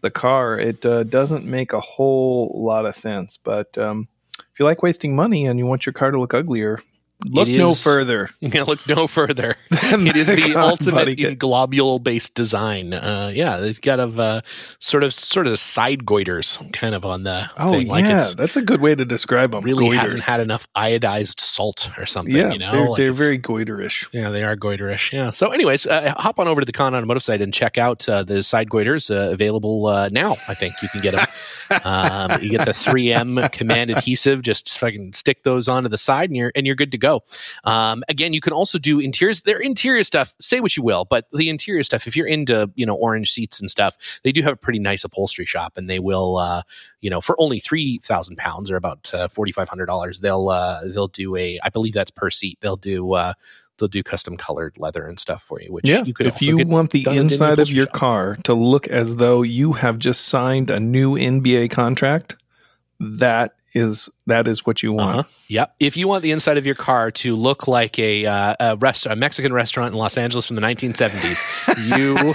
the 0.00 0.10
car. 0.10 0.58
It 0.58 0.84
uh, 0.86 1.02
doesn't 1.02 1.44
make 1.44 1.74
a 1.74 1.80
whole 1.80 2.52
lot 2.54 2.86
of 2.86 2.96
sense, 2.96 3.36
but 3.36 3.76
um, 3.76 4.08
if 4.38 4.58
you 4.58 4.64
like 4.64 4.82
wasting 4.82 5.14
money 5.14 5.46
and 5.46 5.58
you 5.58 5.66
want 5.66 5.84
your 5.84 5.92
car 5.92 6.10
to 6.10 6.18
look 6.18 6.32
uglier, 6.32 6.80
look 7.26 7.48
no 7.48 7.74
further. 7.74 8.30
Yeah, 8.40 8.64
look 8.64 8.86
no 8.88 9.06
further. 9.06 9.56
It 9.70 10.16
is 10.16 10.26
the 10.26 10.56
ultimate 10.56 11.18
in 11.18 11.36
globule 11.36 11.98
based 12.02 12.34
design. 12.34 12.92
Uh, 12.92 13.30
yeah, 13.34 13.58
it's 13.58 13.78
got 13.78 14.00
of 14.00 14.18
uh, 14.18 14.42
sort 14.78 15.04
of 15.04 15.14
sort 15.14 15.46
of 15.46 15.58
side 15.58 16.00
goiters 16.04 16.58
kind 16.72 16.94
of 16.94 17.04
on 17.04 17.22
the 17.22 17.48
Oh 17.56 17.72
thing. 17.72 17.86
Yeah, 17.86 18.22
it's 18.22 18.34
that's 18.34 18.56
a 18.56 18.62
good 18.62 18.80
way 18.80 18.94
to 18.94 19.04
describe 19.04 19.52
them. 19.52 19.64
really 19.64 19.88
Goiters. 19.88 20.00
hasn't 20.00 20.20
had 20.22 20.40
enough 20.40 20.66
iodized 20.76 21.40
salt 21.40 21.88
or 21.96 22.06
something. 22.06 22.34
yeah, 22.34 22.52
you 22.52 22.58
know, 22.58 22.72
they're, 22.72 22.88
Like 22.88 22.98
they're 22.98 23.12
very 23.12 23.38
goiterish. 23.38 24.06
Yeah, 24.12 24.30
they 24.30 24.42
are 24.42 24.56
goiterish. 24.56 25.12
Yeah. 25.12 25.30
So, 25.30 25.50
anyways, 25.50 25.86
uh, 25.86 26.14
hop 26.16 26.38
on 26.40 26.48
over 26.48 26.60
to 26.60 26.64
the 26.64 26.72
Kahn 26.72 26.94
Automotive 26.94 27.22
site 27.22 27.40
and 27.42 27.52
check 27.54 27.78
out 27.78 28.08
uh, 28.08 28.22
the 28.24 28.42
side 28.42 28.68
goiters 28.68 29.10
uh, 29.10 29.30
available 29.32 29.86
uh, 29.86 30.08
now. 30.10 30.36
I 30.48 30.54
think 30.54 30.74
you 30.82 30.88
can 30.88 31.00
get 31.00 31.14
them. 31.14 31.26
um, 31.84 32.42
you 32.42 32.50
get 32.50 32.64
the 32.64 32.72
3M 32.72 33.50
command 33.52 33.90
adhesive. 33.90 34.42
Just 34.42 34.78
fucking 34.78 35.12
stick 35.12 35.42
those 35.44 35.68
onto 35.68 35.88
the 35.88 35.98
side, 35.98 36.30
and 36.30 36.36
you're 36.36 36.52
and 36.54 36.66
you're 36.66 36.76
good 36.76 36.92
to 36.92 36.98
go. 36.98 37.11
Um, 37.64 38.02
again, 38.08 38.32
you 38.32 38.40
can 38.40 38.52
also 38.52 38.78
do 38.78 38.98
interiors. 39.00 39.40
Their 39.40 39.58
interior 39.58 40.04
stuff. 40.04 40.34
Say 40.40 40.60
what 40.60 40.76
you 40.76 40.82
will, 40.82 41.04
but 41.04 41.26
the 41.32 41.48
interior 41.48 41.82
stuff. 41.82 42.06
If 42.06 42.16
you're 42.16 42.26
into 42.26 42.70
you 42.74 42.86
know 42.86 42.94
orange 42.94 43.32
seats 43.32 43.60
and 43.60 43.70
stuff, 43.70 43.96
they 44.24 44.32
do 44.32 44.42
have 44.42 44.54
a 44.54 44.56
pretty 44.56 44.78
nice 44.78 45.04
upholstery 45.04 45.46
shop, 45.46 45.74
and 45.76 45.88
they 45.90 45.98
will 45.98 46.36
uh, 46.36 46.62
you 47.00 47.10
know 47.10 47.20
for 47.20 47.34
only 47.40 47.60
three 47.60 48.00
thousand 48.04 48.36
pounds 48.36 48.70
or 48.70 48.76
about 48.76 49.10
uh, 49.12 49.28
forty 49.28 49.52
five 49.52 49.68
hundred 49.68 49.86
dollars, 49.86 50.20
they'll 50.20 50.48
uh, 50.48 50.80
they'll 50.88 51.08
do 51.08 51.36
a. 51.36 51.58
I 51.62 51.68
believe 51.68 51.94
that's 51.94 52.10
per 52.10 52.30
seat. 52.30 52.58
They'll 52.60 52.76
do. 52.76 53.12
Uh, 53.12 53.34
They'll 53.78 53.88
do 53.88 54.02
custom 54.02 54.36
colored 54.36 54.74
leather 54.76 55.06
and 55.08 55.18
stuff 55.18 55.42
for 55.42 55.60
you, 55.60 55.72
which 55.72 55.88
Yeah, 55.88 56.04
you 56.04 56.12
could 56.14 56.26
if 56.28 56.40
you 56.42 56.58
want 56.66 56.90
the 56.90 57.04
inside 57.08 57.58
of 57.58 57.68
your 57.70 57.86
shop. 57.86 57.94
car 57.94 58.36
to 58.44 58.54
look 58.54 58.86
as 58.88 59.16
though 59.16 59.42
you 59.42 59.72
have 59.72 59.98
just 59.98 60.26
signed 60.26 60.70
a 60.70 60.78
new 60.78 61.14
NBA 61.16 61.70
contract, 61.70 62.36
that 63.00 63.54
is 63.74 64.08
that 64.26 64.46
is 64.46 64.64
what 64.64 64.82
you 64.82 64.92
want. 64.92 65.20
Uh-huh. 65.20 65.28
Yep. 65.48 65.74
If 65.80 65.96
you 65.96 66.06
want 66.06 66.22
the 66.22 66.30
inside 66.30 66.56
of 66.56 66.64
your 66.64 66.74
car 66.74 67.10
to 67.10 67.34
look 67.34 67.66
like 67.66 67.98
a, 67.98 68.24
uh, 68.24 68.54
a, 68.60 68.76
rest- 68.76 69.06
a 69.06 69.16
Mexican 69.16 69.52
restaurant 69.52 69.92
in 69.92 69.98
Los 69.98 70.16
Angeles 70.16 70.46
from 70.46 70.56
the 70.56 70.62
1970s, 70.62 71.98
you 71.98 72.34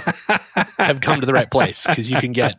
have 0.78 1.00
come 1.00 1.20
to 1.20 1.26
the 1.26 1.32
right 1.32 1.50
place 1.50 1.86
because 1.86 2.10
you 2.10 2.18
can 2.20 2.32
get 2.32 2.54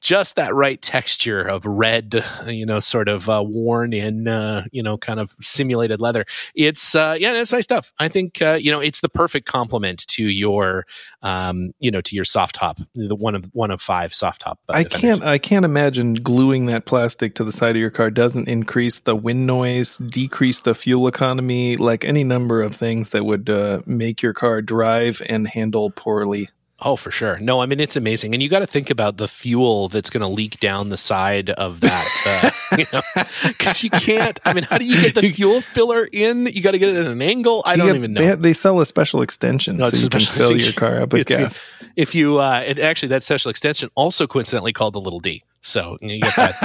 just 0.00 0.36
that 0.36 0.54
right 0.54 0.80
texture 0.82 1.40
of 1.40 1.64
red, 1.64 2.24
you 2.46 2.66
know, 2.66 2.78
sort 2.78 3.08
of 3.08 3.28
uh, 3.28 3.42
worn 3.44 3.92
in, 3.92 4.28
uh, 4.28 4.64
you 4.70 4.82
know, 4.82 4.98
kind 4.98 5.18
of 5.18 5.34
simulated 5.40 6.00
leather. 6.00 6.26
It's 6.54 6.94
uh, 6.94 7.16
yeah, 7.18 7.32
it's 7.32 7.52
nice 7.52 7.64
stuff. 7.64 7.92
I 7.98 8.08
think 8.08 8.42
uh, 8.42 8.54
you 8.54 8.70
know 8.70 8.80
it's 8.80 9.00
the 9.00 9.08
perfect 9.08 9.46
complement 9.48 10.06
to 10.08 10.24
your, 10.24 10.86
um, 11.22 11.72
you 11.78 11.90
know, 11.90 12.00
to 12.02 12.14
your 12.14 12.24
soft 12.24 12.56
top, 12.56 12.78
the 12.94 13.14
one 13.14 13.34
of 13.34 13.46
one 13.52 13.70
of 13.70 13.80
five 13.80 14.14
soft 14.14 14.42
top. 14.42 14.58
Uh, 14.68 14.74
I 14.74 14.84
can't 14.84 15.22
I 15.22 15.38
can't 15.38 15.64
imagine 15.64 16.14
gluing 16.14 16.66
that 16.66 16.86
plastic 16.86 17.34
to 17.36 17.44
the 17.44 17.52
side 17.52 17.70
of 17.70 17.80
your 17.80 17.90
car 17.90 18.10
doesn't 18.24 18.48
increase 18.48 19.00
the 19.00 19.14
wind 19.14 19.46
noise, 19.46 19.98
decrease 19.98 20.60
the 20.60 20.74
fuel 20.74 21.06
economy, 21.08 21.76
like 21.76 22.06
any 22.06 22.24
number 22.24 22.62
of 22.62 22.74
things 22.74 23.10
that 23.10 23.26
would 23.26 23.50
uh, 23.50 23.82
make 23.84 24.22
your 24.22 24.32
car 24.32 24.62
drive 24.62 25.20
and 25.28 25.46
handle 25.46 25.90
poorly. 25.90 26.48
Oh, 26.80 26.96
for 26.96 27.10
sure. 27.10 27.38
No, 27.38 27.60
I 27.60 27.66
mean 27.66 27.80
it's 27.80 27.96
amazing, 27.96 28.32
and 28.32 28.42
you 28.42 28.48
got 28.48 28.60
to 28.60 28.66
think 28.66 28.88
about 28.88 29.18
the 29.18 29.28
fuel 29.28 29.90
that's 29.90 30.08
going 30.08 30.22
to 30.22 30.26
leak 30.26 30.58
down 30.58 30.88
the 30.88 30.96
side 30.96 31.50
of 31.50 31.80
that, 31.82 32.52
uh, 32.72 32.76
you 32.78 32.86
know, 32.94 33.02
because 33.46 33.82
you 33.82 33.90
can't. 33.90 34.40
I 34.46 34.54
mean, 34.54 34.64
how 34.64 34.78
do 34.78 34.86
you 34.86 34.98
get 35.02 35.14
the 35.14 35.30
fuel 35.30 35.60
filler 35.60 36.08
in? 36.10 36.46
You 36.46 36.62
got 36.62 36.70
to 36.70 36.78
get 36.78 36.88
it 36.88 36.96
at 36.96 37.06
an 37.06 37.20
angle. 37.20 37.62
I 37.66 37.76
don't 37.76 37.88
get, 37.88 37.96
even 37.96 38.14
know. 38.14 38.22
They, 38.22 38.34
they, 38.36 38.52
sell 38.54 38.80
a 38.80 38.86
special 38.86 39.20
extension 39.20 39.76
no, 39.76 39.90
so 39.90 39.98
you 39.98 40.08
can 40.08 40.22
fill 40.22 40.58
your 40.58 40.72
car 40.72 41.02
up 41.02 41.12
with 41.12 41.26
gas. 41.26 41.62
If 41.94 42.14
you, 42.14 42.38
uh, 42.38 42.64
it, 42.66 42.78
actually, 42.78 43.10
that 43.10 43.22
special 43.22 43.50
extension 43.50 43.90
also 43.94 44.26
coincidentally 44.26 44.72
called 44.72 44.94
the 44.94 45.00
little 45.00 45.20
D. 45.20 45.44
So 45.64 45.96
you 46.02 46.20
get 46.20 46.36
that, 46.36 46.56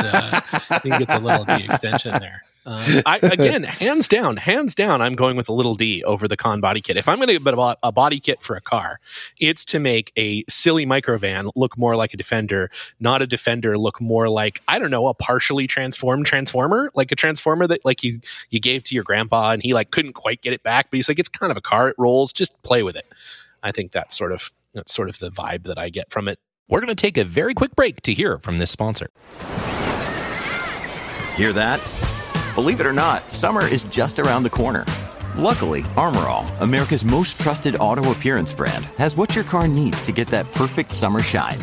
uh, 0.70 0.80
you 0.84 0.92
get 0.92 1.08
the 1.08 1.20
little 1.20 1.46
D 1.46 1.66
extension 1.70 2.20
there. 2.20 2.44
Um, 2.66 3.02
I, 3.06 3.20
again, 3.24 3.64
hands 3.64 4.10
down, 4.10 4.36
hands 4.36 4.76
down, 4.76 5.02
I'm 5.02 5.16
going 5.16 5.38
with 5.38 5.48
a 5.48 5.54
little 5.54 5.74
D 5.74 6.04
over 6.04 6.28
the 6.28 6.36
Kahn 6.36 6.60
body 6.60 6.82
kit. 6.82 6.98
If 6.98 7.08
I'm 7.08 7.16
going 7.16 7.30
to 7.30 7.40
get 7.40 7.54
a, 7.54 7.78
a 7.82 7.92
body 7.94 8.20
kit 8.20 8.42
for 8.42 8.58
a 8.58 8.62
car, 8.62 9.00
it's 9.40 9.64
to 9.66 9.80
make 9.80 10.12
a 10.18 10.44
silly 10.50 10.86
microvan 10.86 11.50
look 11.56 11.78
more 11.78 11.96
like 11.96 12.14
a 12.14 12.18
Defender, 12.18 12.70
not 13.00 13.22
a 13.22 13.28
Defender 13.28 13.78
look 13.78 14.02
more 14.02 14.28
like 14.28 14.62
I 14.68 14.78
don't 14.78 14.92
know 14.92 15.08
a 15.08 15.14
partially 15.14 15.66
transformed 15.66 16.26
Transformer, 16.26 16.92
like 16.94 17.12
a 17.14 17.16
Transformer 17.16 17.68
that 17.68 17.86
like 17.86 18.04
you 18.04 18.20
you 18.50 18.60
gave 18.60 18.84
to 18.84 18.96
your 18.96 19.06
grandpa 19.06 19.52
and 19.52 19.64
he 19.64 19.74
like 19.74 19.92
couldn't 19.92 20.14
quite 20.14 20.42
get 20.42 20.52
it 20.52 20.62
back, 20.62 20.92
but 20.92 20.98
he's 20.98 21.08
like 21.08 21.20
it's 21.20 21.30
kind 21.30 21.52
of 21.52 21.58
a 21.58 21.62
car, 21.62 21.88
it 21.88 21.96
rolls, 21.98 22.34
just 22.34 22.62
play 22.64 22.84
with 22.84 22.98
it. 22.98 23.06
I 23.64 23.72
think 23.72 23.94
that's 23.94 24.18
sort 24.18 24.34
of 24.34 24.52
that's 24.74 24.94
sort 24.94 25.08
of 25.08 25.20
the 25.20 25.32
vibe 25.32 25.64
that 25.64 25.78
I 25.78 25.90
get 25.90 26.12
from 26.12 26.28
it. 26.28 26.38
We're 26.70 26.82
going 26.82 26.96
to 26.96 27.02
take 27.02 27.18
a 27.18 27.24
very 27.24 27.56
quick 27.56 27.76
break 27.76 28.04
to 28.04 28.14
hear 28.14 28.38
from 28.38 28.60
this 28.60 28.70
sponsor. 28.70 29.10
Hear 31.36 31.52
that? 31.54 31.82
Believe 32.54 32.80
it 32.80 32.86
or 32.86 32.94
not, 32.94 33.32
summer 33.32 33.66
is 33.66 33.84
just 33.86 34.20
around 34.20 34.44
the 34.44 34.52
corner. 34.52 34.86
Luckily, 35.36 35.84
Armor 35.98 36.28
All, 36.28 36.46
America's 36.60 37.04
most 37.04 37.40
trusted 37.40 37.76
auto 37.76 38.12
appearance 38.12 38.54
brand, 38.54 38.86
has 38.98 39.16
what 39.16 39.34
your 39.34 39.44
car 39.46 39.68
needs 39.68 40.02
to 40.04 40.12
get 40.12 40.28
that 40.28 40.52
perfect 40.52 40.92
summer 40.92 41.22
shine. 41.22 41.60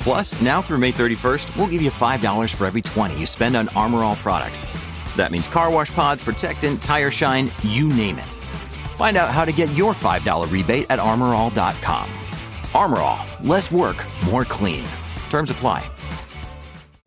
Plus, 0.00 0.40
now 0.40 0.62
through 0.62 0.78
May 0.78 0.92
31st, 0.92 1.54
we'll 1.56 1.66
give 1.66 1.82
you 1.82 1.90
$5 1.90 2.54
for 2.54 2.66
every 2.66 2.82
20 2.82 3.18
you 3.18 3.26
spend 3.26 3.56
on 3.56 3.68
Armor 3.70 4.04
All 4.04 4.16
products. 4.16 4.66
That 5.16 5.32
means 5.32 5.48
car 5.48 5.70
wash 5.70 5.92
pods, 5.92 6.24
protectant, 6.24 6.82
tire 6.82 7.10
shine, 7.10 7.50
you 7.62 7.88
name 7.88 8.16
it. 8.16 8.32
Find 8.94 9.16
out 9.18 9.30
how 9.30 9.44
to 9.44 9.52
get 9.52 9.74
your 9.74 9.92
$5 9.92 10.50
rebate 10.50 10.86
at 10.88 10.98
armorall.com. 10.98 12.25
Armor 12.76 12.98
All, 12.98 13.26
less 13.42 13.72
work, 13.72 14.04
more 14.26 14.44
clean. 14.44 14.84
Terms 15.30 15.50
apply. 15.50 15.88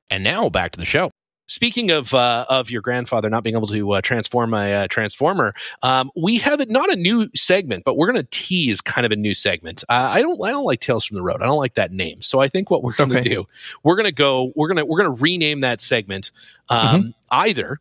And 0.10 0.24
now 0.24 0.50
back 0.50 0.72
to 0.72 0.80
the 0.80 0.86
show. 0.86 1.12
Speaking 1.46 1.92
of 1.92 2.12
uh, 2.12 2.48
of 2.50 2.72
your 2.72 2.82
grandfather 2.82 3.30
not 3.30 3.44
being 3.44 3.56
able 3.56 3.68
to 3.68 3.92
uh, 3.92 4.02
transform 4.02 4.56
a 4.56 4.74
uh, 4.74 4.88
transformer, 4.88 5.54
um, 5.84 6.10
we 6.16 6.40
have 6.40 6.60
it 6.60 6.72
not 6.72 6.92
a 6.92 6.96
new 6.96 7.30
segment, 7.36 7.84
but 7.84 7.98
we're 7.98 8.12
going 8.12 8.24
to 8.24 8.28
tease 8.32 8.82
kind 8.82 9.06
of 9.06 9.12
a 9.12 9.16
new 9.16 9.36
segment. 9.36 9.84
Uh, 9.90 10.08
I 10.10 10.24
don't 10.24 10.44
I 10.44 10.50
don't 10.50 10.66
like 10.66 10.80
Tales 10.80 11.06
from 11.06 11.18
the 11.18 11.22
Road. 11.22 11.44
I 11.44 11.46
don't 11.46 11.60
like 11.60 11.76
that 11.76 11.92
name. 11.92 12.24
So 12.24 12.40
I 12.40 12.50
think 12.50 12.72
what 12.72 12.82
we're 12.82 12.94
going 12.94 13.12
to 13.12 13.20
okay. 13.20 13.30
do, 13.30 13.46
we're 13.84 13.96
going 13.96 14.06
to 14.06 14.12
go, 14.12 14.52
we're 14.56 14.68
going 14.70 14.78
to 14.78 14.86
we're 14.86 14.98
going 14.98 15.16
to 15.16 15.22
rename 15.22 15.62
that 15.62 15.82
segment 15.82 16.32
um, 16.70 17.02
mm-hmm. 17.02 17.10
either 17.30 17.80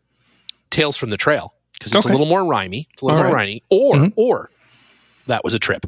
Tales 0.71 0.99
from 0.99 1.09
the 1.09 1.17
Trail 1.17 1.55
because 1.73 1.93
it's 1.93 2.05
okay. 2.05 2.11
a 2.11 2.13
little 2.13 2.29
more 2.29 2.43
rhymey, 2.43 2.87
it's 2.93 3.01
a 3.01 3.07
little 3.07 3.19
All 3.19 3.25
more 3.25 3.35
right. 3.35 3.49
rhymey, 3.49 3.63
or 3.71 3.95
mm-hmm. 3.95 4.09
or 4.17 4.51
that 5.27 5.43
was 5.43 5.55
a 5.55 5.59
trip 5.59 5.87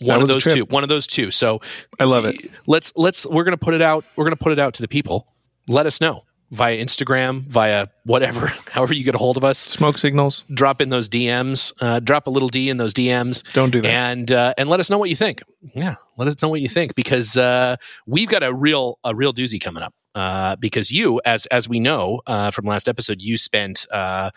one 0.00 0.22
of 0.22 0.28
those 0.28 0.44
two 0.44 0.64
one 0.66 0.82
of 0.82 0.88
those 0.88 1.06
two 1.06 1.30
so 1.30 1.60
i 1.98 2.04
love 2.04 2.24
it 2.24 2.36
let's 2.66 2.92
let's 2.96 3.24
we're 3.26 3.44
going 3.44 3.56
to 3.56 3.64
put 3.64 3.74
it 3.74 3.82
out 3.82 4.04
we're 4.16 4.28
to 4.28 4.36
put 4.36 4.52
it 4.52 4.58
out 4.58 4.74
to 4.74 4.82
the 4.82 4.88
people 4.88 5.26
let 5.68 5.86
us 5.86 6.00
know 6.00 6.22
via 6.50 6.76
Instagram, 6.76 7.46
via 7.46 7.88
whatever, 8.04 8.46
however 8.70 8.94
you 8.94 9.04
get 9.04 9.14
a 9.14 9.18
hold 9.18 9.36
of 9.36 9.44
us. 9.44 9.58
Smoke 9.58 9.98
signals. 9.98 10.44
Drop 10.54 10.80
in 10.80 10.90
those 10.90 11.08
DMs. 11.08 11.72
Uh, 11.80 12.00
drop 12.00 12.26
a 12.26 12.30
little 12.30 12.48
D 12.48 12.68
in 12.68 12.76
those 12.76 12.94
DMs. 12.94 13.42
Don't 13.52 13.70
do 13.70 13.82
that. 13.82 13.88
And 13.88 14.32
uh, 14.32 14.54
and 14.56 14.68
let 14.68 14.80
us 14.80 14.90
know 14.90 14.98
what 14.98 15.10
you 15.10 15.16
think. 15.16 15.42
Yeah, 15.74 15.96
let 16.16 16.28
us 16.28 16.40
know 16.40 16.48
what 16.48 16.60
you 16.60 16.68
think 16.68 16.94
because 16.94 17.36
uh, 17.36 17.76
we've 18.06 18.28
got 18.28 18.42
a 18.42 18.52
real 18.52 18.98
a 19.04 19.14
real 19.14 19.32
doozy 19.32 19.60
coming 19.60 19.82
up. 19.82 19.94
Uh, 20.14 20.56
because 20.56 20.90
you, 20.90 21.20
as 21.26 21.46
as 21.46 21.68
we 21.68 21.78
know 21.78 22.22
uh, 22.26 22.50
from 22.50 22.64
last 22.64 22.88
episode, 22.88 23.20
you 23.20 23.36
spent 23.36 23.86
uh, 23.90 24.30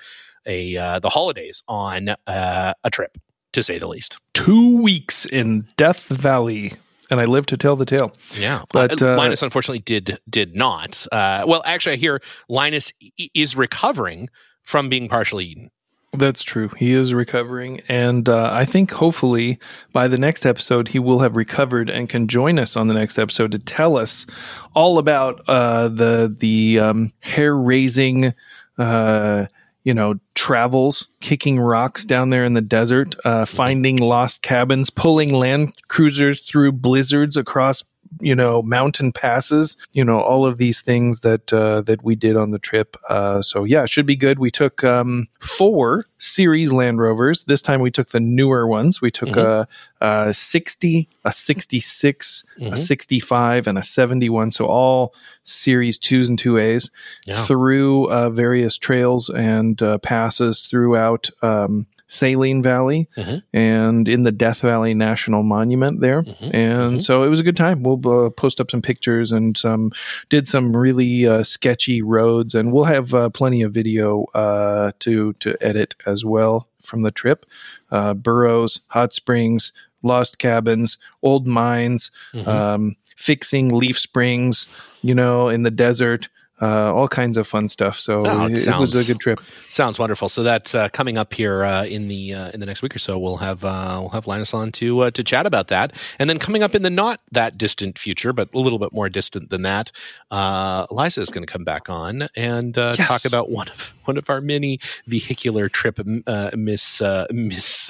a 0.46 0.76
uh, 0.76 1.00
the 1.00 1.10
holidays 1.10 1.64
on 1.70 2.10
uh, 2.28 2.74
a 2.84 2.90
trip, 2.90 3.18
to 3.54 3.64
say 3.64 3.80
the 3.80 3.88
least. 3.88 4.18
Two 4.34 4.78
weeks 4.78 5.26
in 5.26 5.68
Death 5.78 6.06
Valley 6.06 6.74
and 7.10 7.20
I 7.20 7.26
live 7.26 7.46
to 7.48 7.58
tell 7.58 7.76
the 7.76 7.86
tale. 7.86 8.14
Yeah, 8.38 8.64
but 8.72 9.02
uh, 9.02 9.16
Linus 9.16 9.42
unfortunately 9.42 9.80
did 9.80 10.20
did 10.30 10.56
not. 10.56 11.06
Uh, 11.12 11.44
well, 11.48 11.62
actually, 11.66 11.94
I 11.94 11.98
hear 11.98 12.22
Linus 12.48 12.94
is 13.34 13.56
recovering 13.56 14.30
from 14.64 14.90
being 14.90 15.10
partially 15.10 15.46
eaten. 15.46 15.72
That's 16.14 16.42
true. 16.42 16.70
He 16.78 16.94
is 16.94 17.14
recovering, 17.14 17.82
and 17.88 18.28
uh, 18.28 18.50
I 18.52 18.66
think 18.66 18.92
hopefully 18.92 19.60
by 19.94 20.08
the 20.08 20.18
next 20.18 20.46
episode 20.46 20.88
he 20.88 20.98
will 20.98 21.20
have 21.20 21.36
recovered 21.36 21.90
and 21.90 22.10
can 22.10 22.28
join 22.28 22.58
us 22.58 22.76
on 22.76 22.88
the 22.88 22.96
next 22.96 23.20
episode 23.20 23.52
to 23.52 23.60
tell 23.60 23.96
us 23.96 24.26
all 24.74 24.98
about 24.98 25.42
uh, 25.48 25.88
the 25.90 26.36
the 26.40 26.80
um, 26.80 27.14
hair 27.20 27.56
raising 27.56 28.34
uh, 28.80 29.46
you 29.84 29.94
know, 29.94 30.16
travels, 30.36 31.08
kicking 31.22 31.60
rocks 31.60 32.06
down 32.06 32.30
there 32.30 32.46
in 32.46 32.54
the 32.54 32.62
desert, 32.62 33.16
uh, 33.26 33.46
finding 33.46 33.98
lost 33.98 34.42
cabins, 34.42 34.90
pulling 34.90 35.34
land 35.34 35.74
cruisers 35.88 36.42
through 36.42 36.74
blizzards 36.74 37.38
across 37.38 37.84
you 38.20 38.36
know 38.36 38.62
mountain 38.62 39.12
passes 39.12 39.78
you 39.94 40.04
know 40.04 40.20
all 40.20 40.46
of 40.46 40.58
these 40.58 40.82
things 40.82 41.20
that 41.20 41.52
uh, 41.54 41.82
that 41.82 42.04
we 42.04 42.16
did 42.16 42.36
on 42.36 42.52
the 42.52 42.60
trip 42.60 42.98
uh, 43.10 43.42
so 43.42 43.64
yeah 43.64 43.84
it 43.84 43.90
should 43.90 44.06
be 44.06 44.16
good 44.16 44.40
we 44.40 44.52
took 44.52 44.84
um, 44.84 45.28
four 45.40 46.06
series 46.18 46.72
land 46.72 47.00
rovers 47.00 47.44
this 47.46 47.62
time 47.62 47.82
we 47.82 47.92
took 47.92 48.10
the 48.10 48.20
newer 48.20 48.68
ones 48.68 49.02
we 49.02 49.12
took 49.12 49.30
mm-hmm. 49.30 50.04
a, 50.04 50.28
a 50.30 50.34
60 50.34 51.08
a 51.26 51.32
66 51.32 52.44
mm-hmm. 52.60 52.74
a 52.74 52.78
65 52.78 53.68
and 53.68 53.78
a 53.78 53.84
71 53.84 54.52
so 54.52 54.66
all 54.66 55.14
series 55.44 55.98
twos 55.98 56.30
and 56.30 56.40
two 56.40 56.58
a's 56.58 56.90
yeah. 57.26 57.44
through 57.46 58.12
uh, 58.12 58.30
various 58.30 58.78
trails 58.78 59.30
and 59.30 59.82
uh, 59.82 59.98
passes 60.00 60.64
throughout 60.64 61.30
um, 61.42 61.86
Saline 62.10 62.62
Valley 62.62 63.08
mm-hmm. 63.16 63.38
and 63.56 64.10
in 64.10 64.24
the 64.24 64.32
Death 64.32 64.62
Valley 64.62 64.94
National 64.94 65.44
Monument 65.44 66.02
there. 66.02 66.24
Mm-hmm. 66.24 66.44
And 66.46 66.54
mm-hmm. 66.54 67.00
so 67.00 67.24
it 67.24 67.30
was 67.30 67.40
a 67.40 67.44
good 67.44 67.56
time. 67.56 67.84
We'll 67.84 68.26
uh, 68.26 68.30
post 68.32 68.60
up 68.60 68.72
some 68.72 68.82
pictures 68.82 69.32
and 69.32 69.56
some 69.56 69.92
did 70.28 70.48
some 70.48 70.76
really 70.76 71.28
uh, 71.28 71.44
sketchy 71.44 72.02
roads, 72.02 72.56
and 72.56 72.74
we'll 72.74 72.84
have 72.84 73.14
uh, 73.14 73.30
plenty 73.30 73.62
of 73.62 73.74
video 73.74 74.26
uh, 74.34 74.92
to 75.00 75.34
to 75.34 75.56
edit 75.62 75.96
as 76.06 76.26
well 76.26 76.68
from 76.82 77.02
the 77.02 77.12
trip. 77.12 77.46
Uh, 77.92 78.16
burrows, 78.16 78.82
hot 78.88 79.14
springs, 79.14 79.72
lost 80.02 80.40
cabins, 80.40 80.98
old 81.22 81.48
mines, 81.48 82.10
mm-hmm. 82.34 82.50
um, 82.50 82.96
fixing 83.16 83.70
leaf 83.70 84.00
springs, 84.00 84.68
you 85.04 85.14
know, 85.14 85.48
in 85.48 85.62
the 85.64 85.72
desert 85.72 86.28
uh, 86.62 86.94
all 86.94 87.08
kinds 87.08 87.38
of 87.38 87.48
fun 87.48 87.68
stuff. 87.68 87.98
So 87.98 88.26
oh, 88.26 88.46
it, 88.46 88.58
sounds, 88.58 88.94
it, 88.94 88.98
was 88.98 89.10
a 89.10 89.14
good 89.14 89.20
trip. 89.20 89.40
Sounds 89.70 89.98
wonderful. 89.98 90.28
So 90.28 90.44
that's 90.44 90.76
uh, 90.76 90.90
coming 90.90 91.18
up 91.18 91.34
here 91.34 91.64
uh, 91.64 91.86
in 91.86 92.08
the 92.08 92.34
uh, 92.34 92.52
in 92.52 92.60
the 92.60 92.66
next 92.66 92.82
week 92.82 92.96
or 92.96 93.00
so. 93.00 93.18
We'll 93.18 93.38
have 93.38 93.64
uh, 93.64 94.00
we'll 94.02 94.10
have 94.10 94.28
Linus 94.28 94.54
on 94.54 94.72
to 94.74 95.02
uh, 95.02 95.12
to 95.12 95.24
chat 95.24 95.46
about 95.46 95.70
that, 95.70 95.94
and 96.18 96.30
then 96.30 96.38
coming 96.38 96.64
up 96.64 96.76
in 96.76 96.82
the 96.82 96.90
not 96.90 97.22
that 97.32 97.58
distant 97.58 97.98
future, 97.98 98.34
but 98.34 98.54
a 98.54 98.60
little 98.60 98.80
bit 98.80 98.92
more 98.92 99.10
distant 99.10 99.50
than 99.50 99.62
that, 99.62 99.92
Eliza 100.32 101.22
is 101.22 101.30
going 101.30 101.46
to 101.46 101.52
come 101.52 101.64
back 101.64 101.90
on 101.90 102.28
and 102.36 102.76
yes. 102.76 102.98
talk 102.98 103.26
about 103.26 103.50
one 103.50 103.70
of 103.70 103.94
one 104.06 104.18
of 104.18 104.30
our 104.30 104.42
many 104.42 104.80
vehicular 105.08 105.70
trip 105.70 106.00
miss 106.54 107.02
miss 107.32 107.90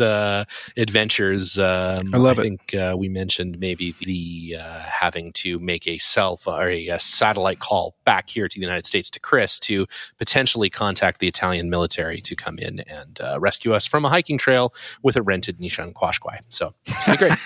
adventures. 0.77 1.57
Um, 1.57 2.05
I 2.13 2.17
love 2.17 2.37
I 2.37 2.43
it. 2.43 2.45
think 2.45 2.99
we 2.99 3.09
mentioned 3.09 3.59
maybe 3.59 3.95
the 4.01 4.57
having 4.59 5.33
to 5.33 5.59
make 5.59 5.87
a 5.87 5.97
self 5.97 6.45
or 6.45 6.69
a, 6.69 6.89
a 6.89 6.99
satellite 6.99 7.59
call 7.59 7.95
back 8.05 8.29
here 8.29 8.47
to 8.47 8.58
the 8.59 8.65
United 8.65 8.85
States 8.85 9.09
to 9.11 9.19
Chris 9.19 9.59
to 9.59 9.87
potentially 10.17 10.69
contact 10.69 11.19
the 11.19 11.27
Italian 11.27 11.69
military 11.69 12.21
to 12.21 12.35
come 12.35 12.57
in 12.57 12.79
and 12.81 13.19
uh, 13.21 13.39
rescue 13.39 13.73
us 13.73 13.85
from 13.85 14.05
a 14.05 14.09
hiking 14.09 14.37
trail 14.37 14.73
with 15.03 15.15
a 15.15 15.21
rented 15.21 15.59
Nissan 15.59 15.93
Qashqai. 15.93 16.39
So 16.49 16.73
it's 16.85 17.05
gonna 17.05 17.17
be 17.17 17.17
great. 17.17 17.39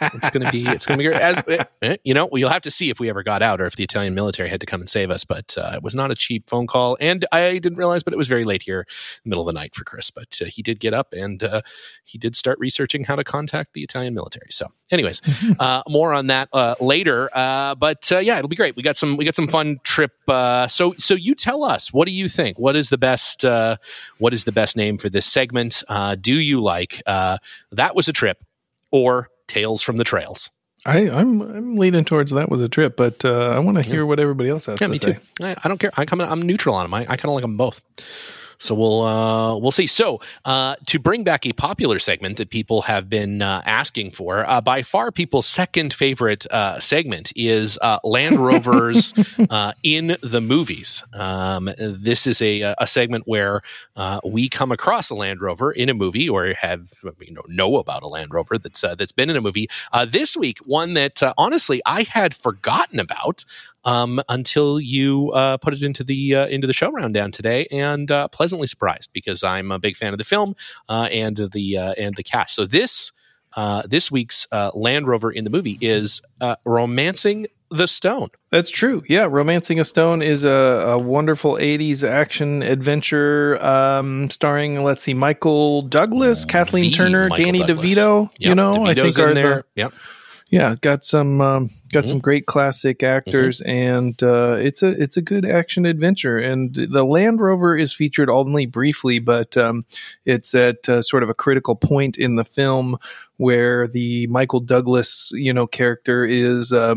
it's 0.14 0.30
gonna 0.30 0.50
be 0.50 0.66
it's 0.66 0.86
gonna 0.86 0.98
be 0.98 1.04
great. 1.04 1.20
As, 1.20 1.42
eh, 1.48 1.64
eh, 1.82 1.96
you 2.04 2.14
know, 2.14 2.28
you'll 2.32 2.50
have 2.50 2.62
to 2.62 2.70
see 2.70 2.90
if 2.90 3.00
we 3.00 3.08
ever 3.08 3.22
got 3.22 3.42
out 3.42 3.60
or 3.60 3.66
if 3.66 3.76
the 3.76 3.84
Italian 3.84 4.14
military 4.14 4.48
had 4.48 4.60
to 4.60 4.66
come 4.66 4.80
and 4.80 4.88
save 4.88 5.10
us. 5.10 5.24
But 5.24 5.56
uh, 5.56 5.72
it 5.74 5.82
was 5.82 5.94
not 5.94 6.10
a 6.10 6.14
cheap 6.14 6.48
phone 6.48 6.66
call, 6.66 6.96
and 7.00 7.26
I 7.32 7.58
didn't 7.58 7.76
realize, 7.76 8.02
but 8.02 8.12
it 8.12 8.16
was 8.16 8.28
very 8.28 8.44
late 8.44 8.62
here, 8.62 8.86
middle 9.24 9.42
of 9.42 9.46
the 9.46 9.58
night 9.58 9.74
for 9.74 9.84
Chris. 9.84 10.10
But 10.10 10.38
uh, 10.40 10.46
he 10.46 10.62
did 10.62 10.80
get 10.80 10.94
up 10.94 11.12
and 11.12 11.42
uh, 11.42 11.62
he 12.04 12.18
did 12.18 12.36
start 12.36 12.58
researching 12.58 13.04
how 13.04 13.16
to 13.16 13.24
contact 13.24 13.72
the 13.74 13.82
Italian 13.82 14.14
military. 14.14 14.48
So, 14.50 14.66
anyways, 14.90 15.20
uh, 15.58 15.82
more 15.88 16.12
on 16.12 16.28
that 16.28 16.48
uh, 16.52 16.74
later. 16.80 17.30
Uh, 17.36 17.74
but 17.74 18.10
uh, 18.12 18.18
yeah, 18.18 18.38
it'll 18.38 18.48
be 18.48 18.56
great. 18.56 18.76
We 18.76 18.82
got 18.82 18.96
some 18.96 19.16
we 19.16 19.24
got 19.24 19.36
some 19.36 19.48
fun 19.48 19.78
trip. 19.84 20.12
Uh, 20.36 20.68
so 20.68 20.94
so 20.98 21.14
you 21.14 21.34
tell 21.34 21.64
us 21.64 21.92
what 21.92 22.06
do 22.06 22.12
you 22.12 22.28
think? 22.28 22.58
What 22.58 22.76
is 22.76 22.88
the 22.90 22.98
best 22.98 23.44
uh, 23.44 23.76
what 24.18 24.34
is 24.34 24.44
the 24.44 24.52
best 24.52 24.76
name 24.76 24.98
for 24.98 25.08
this 25.08 25.26
segment? 25.26 25.82
Uh, 25.88 26.14
do 26.14 26.34
you 26.34 26.60
like 26.60 27.02
uh, 27.06 27.38
that 27.72 27.94
was 27.96 28.06
a 28.08 28.12
trip 28.12 28.44
or 28.90 29.28
Tales 29.48 29.80
from 29.82 29.96
the 29.96 30.04
Trails? 30.04 30.50
I, 30.84 31.08
I'm 31.10 31.40
I'm 31.40 31.76
leaning 31.76 32.04
towards 32.04 32.32
that 32.32 32.48
was 32.50 32.60
a 32.60 32.68
trip, 32.68 32.96
but 32.96 33.24
uh, 33.24 33.48
I 33.48 33.58
want 33.58 33.76
to 33.78 33.82
hear 33.82 34.04
what 34.06 34.20
everybody 34.20 34.50
else 34.50 34.66
has 34.66 34.80
Yeah, 34.80 34.86
to 34.86 34.92
me 34.92 34.98
say. 34.98 35.12
too. 35.14 35.20
I, 35.44 35.56
I 35.64 35.68
don't 35.68 35.78
care. 35.78 35.90
I. 35.96 36.04
I'm 36.10 36.42
neutral 36.42 36.74
on 36.74 36.84
them. 36.84 36.94
I, 36.94 37.00
I 37.02 37.16
kind 37.16 37.26
of 37.26 37.32
like 37.34 37.42
them 37.42 37.56
both. 37.56 37.80
So 38.58 38.74
we'll 38.74 39.02
uh, 39.02 39.56
we'll 39.58 39.70
see. 39.70 39.86
So 39.86 40.20
uh, 40.44 40.76
to 40.86 40.98
bring 40.98 41.24
back 41.24 41.46
a 41.46 41.52
popular 41.52 41.98
segment 41.98 42.36
that 42.38 42.50
people 42.50 42.82
have 42.82 43.08
been 43.08 43.42
uh, 43.42 43.62
asking 43.64 44.12
for, 44.12 44.48
uh, 44.48 44.60
by 44.60 44.82
far 44.82 45.10
people's 45.12 45.46
second 45.46 45.92
favorite 45.92 46.46
uh, 46.50 46.80
segment 46.80 47.32
is 47.36 47.78
uh, 47.82 47.98
Land 48.04 48.38
Rovers 48.38 49.12
uh, 49.50 49.72
in 49.82 50.16
the 50.22 50.40
movies. 50.40 51.02
Um, 51.12 51.70
this 51.78 52.26
is 52.26 52.40
a 52.42 52.74
a 52.78 52.86
segment 52.86 53.24
where 53.26 53.62
uh, 53.96 54.20
we 54.24 54.48
come 54.48 54.72
across 54.72 55.10
a 55.10 55.14
Land 55.14 55.40
Rover 55.40 55.72
in 55.72 55.88
a 55.88 55.94
movie, 55.94 56.28
or 56.28 56.54
have 56.54 56.88
you 57.20 57.32
know 57.32 57.42
know 57.48 57.76
about 57.76 58.02
a 58.02 58.08
Land 58.08 58.32
Rover 58.32 58.58
that's 58.58 58.82
uh, 58.84 58.94
that's 58.94 59.12
been 59.12 59.30
in 59.30 59.36
a 59.36 59.40
movie. 59.40 59.68
Uh, 59.92 60.04
this 60.04 60.36
week, 60.36 60.58
one 60.66 60.94
that 60.94 61.22
uh, 61.22 61.32
honestly 61.38 61.80
I 61.86 62.02
had 62.02 62.34
forgotten 62.34 63.00
about 63.00 63.44
um, 63.86 64.20
until 64.28 64.78
you 64.78 65.30
uh, 65.32 65.56
put 65.56 65.72
it 65.72 65.82
into 65.82 66.04
the 66.04 66.34
uh, 66.34 66.46
into 66.48 66.66
the 66.66 66.74
show 66.74 66.90
rundown 66.92 67.32
today, 67.32 67.66
and 67.70 68.10
uh, 68.10 68.28
pleasantly 68.28 68.66
surprised 68.66 69.08
because 69.14 69.42
I'm 69.42 69.72
a 69.72 69.78
big 69.78 69.96
fan 69.96 70.12
of 70.12 70.18
the 70.18 70.24
film 70.24 70.54
uh, 70.90 71.08
and 71.10 71.48
the 71.54 71.78
uh, 71.78 71.92
and 71.92 72.14
the 72.16 72.22
cast. 72.22 72.54
So 72.54 72.66
this 72.66 73.12
uh, 73.54 73.82
this 73.88 74.10
week's 74.10 74.46
uh, 74.52 74.72
Land 74.74 75.08
Rover 75.08 75.30
in 75.32 75.44
the 75.44 75.50
movie 75.50 75.78
is 75.80 76.20
uh, 76.42 76.56
romancing 76.66 77.46
the 77.70 77.86
stone. 77.88 78.28
That's 78.50 78.70
true. 78.70 79.02
Yeah, 79.08 79.26
Romancing 79.28 79.80
a 79.80 79.84
Stone 79.84 80.22
is 80.22 80.44
a, 80.44 80.50
a 80.50 80.98
wonderful 81.02 81.54
80s 81.54 82.08
action 82.08 82.62
adventure 82.62 83.60
um, 83.64 84.30
starring, 84.30 84.84
let's 84.84 85.02
see, 85.02 85.14
Michael 85.14 85.82
Douglas, 85.82 86.44
Kathleen 86.44 86.92
Turner, 86.92 87.28
Michael 87.28 87.44
Danny 87.44 87.58
Douglas. 87.64 87.84
DeVito. 87.90 88.30
you 88.38 88.48
Yep, 88.50 88.56
know, 88.56 88.86
I 88.86 88.94
think 88.94 89.18
are 89.18 89.34
there. 89.34 89.56
the 89.74 89.80
Yep. 89.82 89.92
Yeah 90.48 90.76
got 90.80 91.04
some 91.04 91.40
um, 91.40 91.68
got 91.92 92.04
Mhm. 92.04 92.08
some 92.08 92.18
great 92.20 92.46
classic 92.46 93.02
actors 93.02 93.60
and 93.62 94.22
uh, 94.22 94.52
it's 94.54 94.82
a 94.82 94.88
it's 95.02 95.16
a 95.16 95.22
good 95.22 95.44
action 95.44 95.84
adventure 95.86 96.38
and 96.38 96.74
the 96.74 97.04
land 97.04 97.40
rover 97.40 97.76
is 97.76 97.92
featured 97.92 98.30
only 98.30 98.66
briefly 98.66 99.18
but 99.18 99.56
um, 99.56 99.84
it's 100.24 100.54
at 100.54 100.88
uh, 100.88 101.02
sort 101.02 101.22
of 101.22 101.28
a 101.28 101.34
critical 101.34 101.74
point 101.74 102.16
in 102.16 102.36
the 102.36 102.44
film 102.44 102.96
where 103.38 103.86
the 103.88 104.26
michael 104.28 104.60
douglas 104.60 105.30
you 105.34 105.52
know 105.52 105.66
character 105.66 106.24
is 106.24 106.72
uh, 106.72 106.94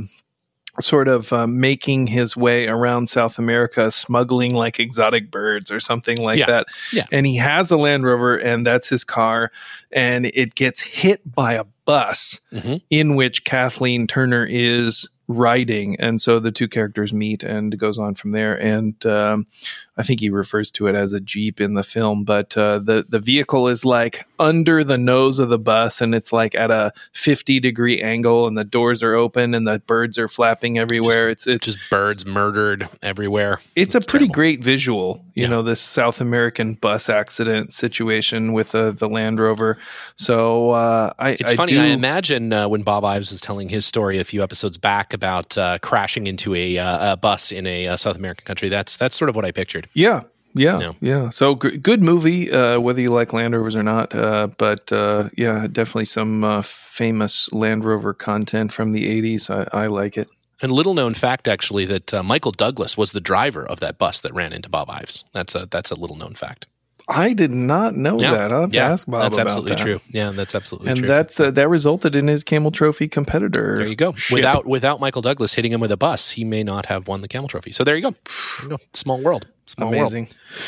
sort 0.81 1.07
of 1.07 1.31
uh, 1.33 1.45
making 1.47 2.07
his 2.07 2.35
way 2.37 2.67
around 2.67 3.09
south 3.09 3.37
america 3.37 3.91
smuggling 3.91 4.53
like 4.55 4.79
exotic 4.79 5.29
birds 5.31 5.71
or 5.71 5.79
something 5.79 6.17
like 6.17 6.39
Yeah. 6.39 6.45
that 6.45 6.67
Yeah. 6.93 7.05
and 7.11 7.25
he 7.25 7.35
has 7.37 7.71
a 7.71 7.77
land 7.77 8.05
rover 8.05 8.37
and 8.37 8.65
that's 8.65 8.87
his 8.89 9.03
car 9.03 9.51
and 9.91 10.25
it 10.27 10.55
gets 10.55 10.79
hit 10.79 11.21
by 11.25 11.53
a 11.53 11.63
bus 11.85 12.39
Mhm. 12.53 12.81
in 12.89 13.15
which 13.15 13.43
Kathleen 13.43 14.05
Turner 14.05 14.45
is 14.47 15.07
riding, 15.27 15.95
and 15.99 16.19
so 16.21 16.39
the 16.39 16.51
two 16.51 16.67
characters 16.67 17.13
meet, 17.13 17.43
and 17.43 17.77
goes 17.77 17.99
on 17.99 18.15
from 18.15 18.31
there. 18.31 18.55
And 18.55 19.03
um, 19.05 19.45
I 19.99 20.03
think 20.03 20.21
he 20.21 20.29
refers 20.29 20.71
to 20.71 20.87
it 20.87 20.95
as 20.95 21.11
a 21.13 21.19
jeep 21.19 21.59
in 21.59 21.73
the 21.73 21.83
film, 21.83 22.23
but 22.23 22.55
uh, 22.57 22.79
the 22.79 23.05
the 23.07 23.19
vehicle 23.19 23.67
is 23.67 23.83
like 23.83 24.25
under 24.39 24.81
the 24.83 24.97
nose 24.97 25.39
of 25.39 25.49
the 25.49 25.59
bus, 25.59 25.99
and 25.99 26.15
it's 26.15 26.31
like 26.31 26.55
at 26.55 26.71
a 26.71 26.93
fifty 27.11 27.59
degree 27.59 28.01
angle, 28.01 28.47
and 28.47 28.57
the 28.57 28.63
doors 28.63 29.03
are 29.03 29.13
open, 29.13 29.53
and 29.53 29.67
the 29.67 29.79
birds 29.85 30.17
are 30.17 30.29
flapping 30.29 30.79
everywhere. 30.79 31.27
it's 31.27 31.45
it's 31.45 31.65
Just 31.65 31.77
birds 31.89 32.25
murdered 32.25 32.87
everywhere. 33.03 33.59
it's 33.75 33.93
a 33.93 33.99
pretty 33.99 34.27
terrible. 34.27 34.35
great 34.35 34.63
visual, 34.63 35.21
you 35.35 35.43
Yeah. 35.43 35.49
know, 35.49 35.63
this 35.63 35.81
South 35.81 36.21
American 36.21 36.75
bus 36.75 37.09
accident 37.09 37.73
situation 37.73 38.53
with 38.53 38.71
the 38.71 38.91
the 38.93 39.07
Land 39.09 39.37
Rover. 39.39 39.77
So 40.15 40.71
uh, 40.71 41.11
I 41.19 41.31
It's 41.31 41.51
I 41.51 41.55
funny. 41.57 41.73
do- 41.73 41.81
I 41.81 41.87
imagine 41.87 42.53
uh, 42.53 42.69
when 42.69 42.83
Bob 42.83 43.03
Ives 43.03 43.31
was 43.31 43.41
telling 43.41 43.67
his 43.67 43.85
story 43.85 44.17
a 44.17 44.23
few 44.23 44.41
episodes 44.43 44.77
back 44.77 45.13
about 45.13 45.57
uh, 45.57 45.77
crashing 45.81 46.27
into 46.27 46.55
a, 46.55 46.77
uh, 46.77 47.13
a 47.13 47.17
bus 47.17 47.51
in 47.51 47.67
a 47.67 47.87
uh, 47.87 47.97
South 47.97 48.15
American 48.15 48.45
country. 48.45 48.69
That's 48.69 48.95
that's 48.95 49.17
sort 49.17 49.27
of 49.29 49.35
what 49.35 49.43
I 49.43 49.51
pictured. 49.51 49.88
Yeah, 49.93 50.23
yeah, 50.55 50.79
Yeah. 50.79 50.93
yeah. 51.01 51.29
So 51.29 51.55
g- 51.55 51.77
good 51.77 52.03
movie, 52.03 52.51
uh, 52.51 52.79
whether 52.79 53.01
you 53.01 53.09
like 53.09 53.33
Land 53.33 53.53
Rovers 53.55 53.75
or 53.75 53.83
not. 53.83 54.13
Uh, 54.15 54.47
but 54.57 54.91
uh, 54.91 55.29
yeah, 55.37 55.67
definitely 55.71 56.05
some 56.05 56.43
uh, 56.43 56.61
famous 56.63 57.51
Land 57.51 57.85
Rover 57.85 58.13
content 58.13 58.71
from 58.71 58.91
the 58.91 59.05
'80s. 59.21 59.49
I, 59.73 59.83
I 59.83 59.87
like 59.87 60.17
it. 60.17 60.27
And 60.61 60.71
little 60.73 60.93
known 60.93 61.13
fact, 61.13 61.47
actually, 61.47 61.85
that 61.85 62.13
uh, 62.13 62.23
Michael 62.23 62.51
Douglas 62.51 62.97
was 62.97 63.13
the 63.13 63.21
driver 63.21 63.65
of 63.65 63.79
that 63.79 63.97
bus 63.97 64.19
that 64.21 64.33
ran 64.33 64.51
into 64.51 64.67
Bob 64.69 64.89
Ives. 64.89 65.23
That's 65.33 65.55
a 65.55 65.67
that's 65.71 65.91
a 65.91 65.95
little 65.95 66.17
known 66.17 66.35
fact. 66.35 66.65
I 67.09 67.33
did 67.33 67.51
not 67.51 67.95
know 67.95 68.19
Yeah. 68.19 68.31
that. 68.33 68.53
I'll 68.53 68.61
have 68.61 68.71
to 68.71 68.77
ask 68.79 69.07
Bob 69.07 69.23
that's 69.23 69.37
absolutely 69.39 69.71
that. 69.71 69.79
true. 69.79 69.99
Yeah, 70.11 70.29
that's 70.31 70.53
absolutely 70.53 70.89
And 70.91 70.99
true. 70.99 71.07
And 71.07 71.17
that's 71.17 71.39
uh, 71.39 71.49
that 71.51 71.67
resulted 71.67 72.15
in 72.15 72.27
his 72.27 72.43
Camel 72.43 72.69
Trophy 72.71 73.07
competitor. 73.07 73.79
there 73.79 73.87
you 73.87 73.95
go. 73.95 74.13
ship. 74.13 74.35
Without 74.35 74.65
without 74.67 74.99
Michael 74.99 75.21
Douglas 75.23 75.53
hitting 75.53 75.71
him 75.73 75.79
with 75.81 75.91
a 75.91 75.97
bus, 75.97 76.29
he 76.29 76.43
may 76.43 76.63
not 76.63 76.85
have 76.85 77.07
won 77.07 77.21
the 77.21 77.27
Camel 77.27 77.47
Trophy. 77.49 77.71
So 77.71 77.83
there 77.83 77.95
you 77.95 78.03
go. 78.03 78.11
There 78.59 78.63
you 78.63 78.69
go. 78.69 78.77
Small 78.93 79.19
world. 79.21 79.47
Small 79.65 79.91
world. 79.91 80.13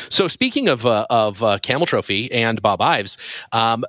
So 0.10 0.28
speaking 0.28 0.68
of 0.68 0.86
uh, 0.86 1.06
of 1.10 1.42
uh, 1.44 1.60
Camel 1.60 1.86
Trophy 1.86 2.32
and 2.32 2.62
Bob 2.62 2.82
Ives, 2.82 3.18
um, 3.52 3.84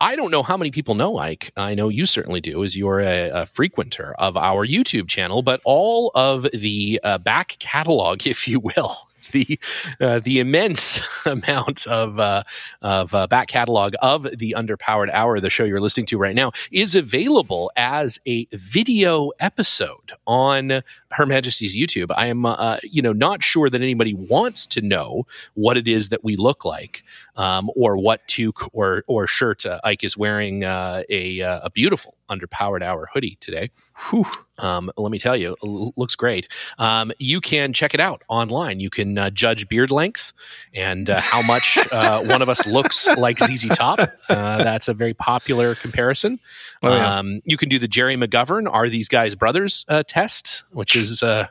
I 0.00 0.14
don't 0.14 0.30
know 0.30 0.42
how 0.44 0.56
many 0.56 0.70
people 0.70 0.94
know 0.94 1.18
Ike. 1.18 1.50
I 1.56 1.74
know 1.74 1.88
you 1.88 2.06
certainly 2.06 2.40
do, 2.40 2.62
as 2.62 2.76
you're 2.76 3.00
a, 3.00 3.30
a 3.30 3.46
frequenter 3.46 4.14
of 4.18 4.36
our 4.36 4.66
YouTube 4.66 5.08
channel. 5.08 5.42
But 5.42 5.60
all 5.64 6.10
of 6.14 6.46
the 6.54 7.00
uh, 7.02 7.18
back 7.18 7.56
catalog, 7.58 8.26
if 8.26 8.46
you 8.46 8.60
will. 8.60 8.96
The 9.38 9.60
uh, 10.00 10.20
the 10.20 10.38
immense 10.38 11.00
amount 11.26 11.86
of 11.86 12.18
uh, 12.18 12.44
of 12.80 13.12
uh, 13.12 13.26
back 13.26 13.48
catalog 13.48 13.94
of 14.00 14.22
the 14.22 14.54
underpowered 14.56 15.10
hour, 15.12 15.38
the 15.38 15.50
show 15.50 15.64
you're 15.64 15.82
listening 15.82 16.06
to 16.06 16.18
right 16.18 16.34
now, 16.34 16.52
is 16.72 16.94
available 16.94 17.70
as 17.76 18.18
a 18.26 18.46
video 18.52 19.30
episode 19.38 20.12
on 20.26 20.82
Her 21.10 21.26
Majesty's 21.26 21.76
YouTube. 21.76 22.10
I 22.16 22.26
am, 22.26 22.44
uh, 22.46 22.78
you 22.82 23.02
know, 23.02 23.12
not 23.12 23.42
sure 23.42 23.70
that 23.70 23.80
anybody 23.80 24.14
wants 24.14 24.66
to 24.66 24.80
know 24.80 25.26
what 25.54 25.76
it 25.76 25.88
is 25.88 26.10
that 26.10 26.22
we 26.22 26.36
look 26.36 26.64
like, 26.64 27.02
um, 27.36 27.70
or 27.76 27.96
what 27.96 28.26
toque 28.28 28.68
or 28.72 29.04
or 29.06 29.26
shirt 29.26 29.64
uh, 29.66 29.80
Ike 29.84 30.04
is 30.04 30.16
wearing. 30.16 30.64
Uh, 30.64 31.02
a 31.08 31.40
uh, 31.40 31.60
a 31.64 31.70
beautiful 31.70 32.14
underpowered 32.30 32.82
hour 32.82 33.08
hoodie 33.12 33.36
today. 33.40 33.70
Whew. 34.10 34.26
Um, 34.58 34.90
let 34.96 35.10
me 35.10 35.18
tell 35.18 35.36
you, 35.36 35.56
l- 35.64 35.92
looks 35.96 36.14
great. 36.16 36.48
Um, 36.78 37.12
you 37.18 37.40
can 37.40 37.72
check 37.72 37.94
it 37.94 38.00
out 38.00 38.22
online. 38.28 38.80
You 38.80 38.90
can 38.90 39.16
uh, 39.16 39.30
judge 39.30 39.68
beard 39.68 39.90
length 39.90 40.32
and 40.74 41.08
uh, 41.08 41.20
how 41.20 41.42
much 41.42 41.78
uh, 41.92 42.24
one 42.24 42.42
of 42.42 42.48
us 42.48 42.66
looks 42.66 43.06
like 43.16 43.38
ZZ 43.38 43.68
Top. 43.76 44.00
Uh, 44.28 44.58
that's 44.62 44.88
a 44.88 44.94
very 44.94 45.14
popular 45.14 45.74
comparison. 45.76 46.40
Oh, 46.82 46.92
yeah. 46.94 47.18
um, 47.18 47.40
you 47.44 47.56
can 47.56 47.68
do 47.68 47.78
the 47.78 47.88
Gerry 47.88 48.16
McGovern 48.16 48.70
"Are 48.70 48.88
these 48.88 49.08
guys 49.08 49.34
brothers?" 49.34 49.84
uh, 49.88 50.02
test, 50.06 50.64
which 50.72 50.96
is 50.98 51.22
uh, 51.22 51.48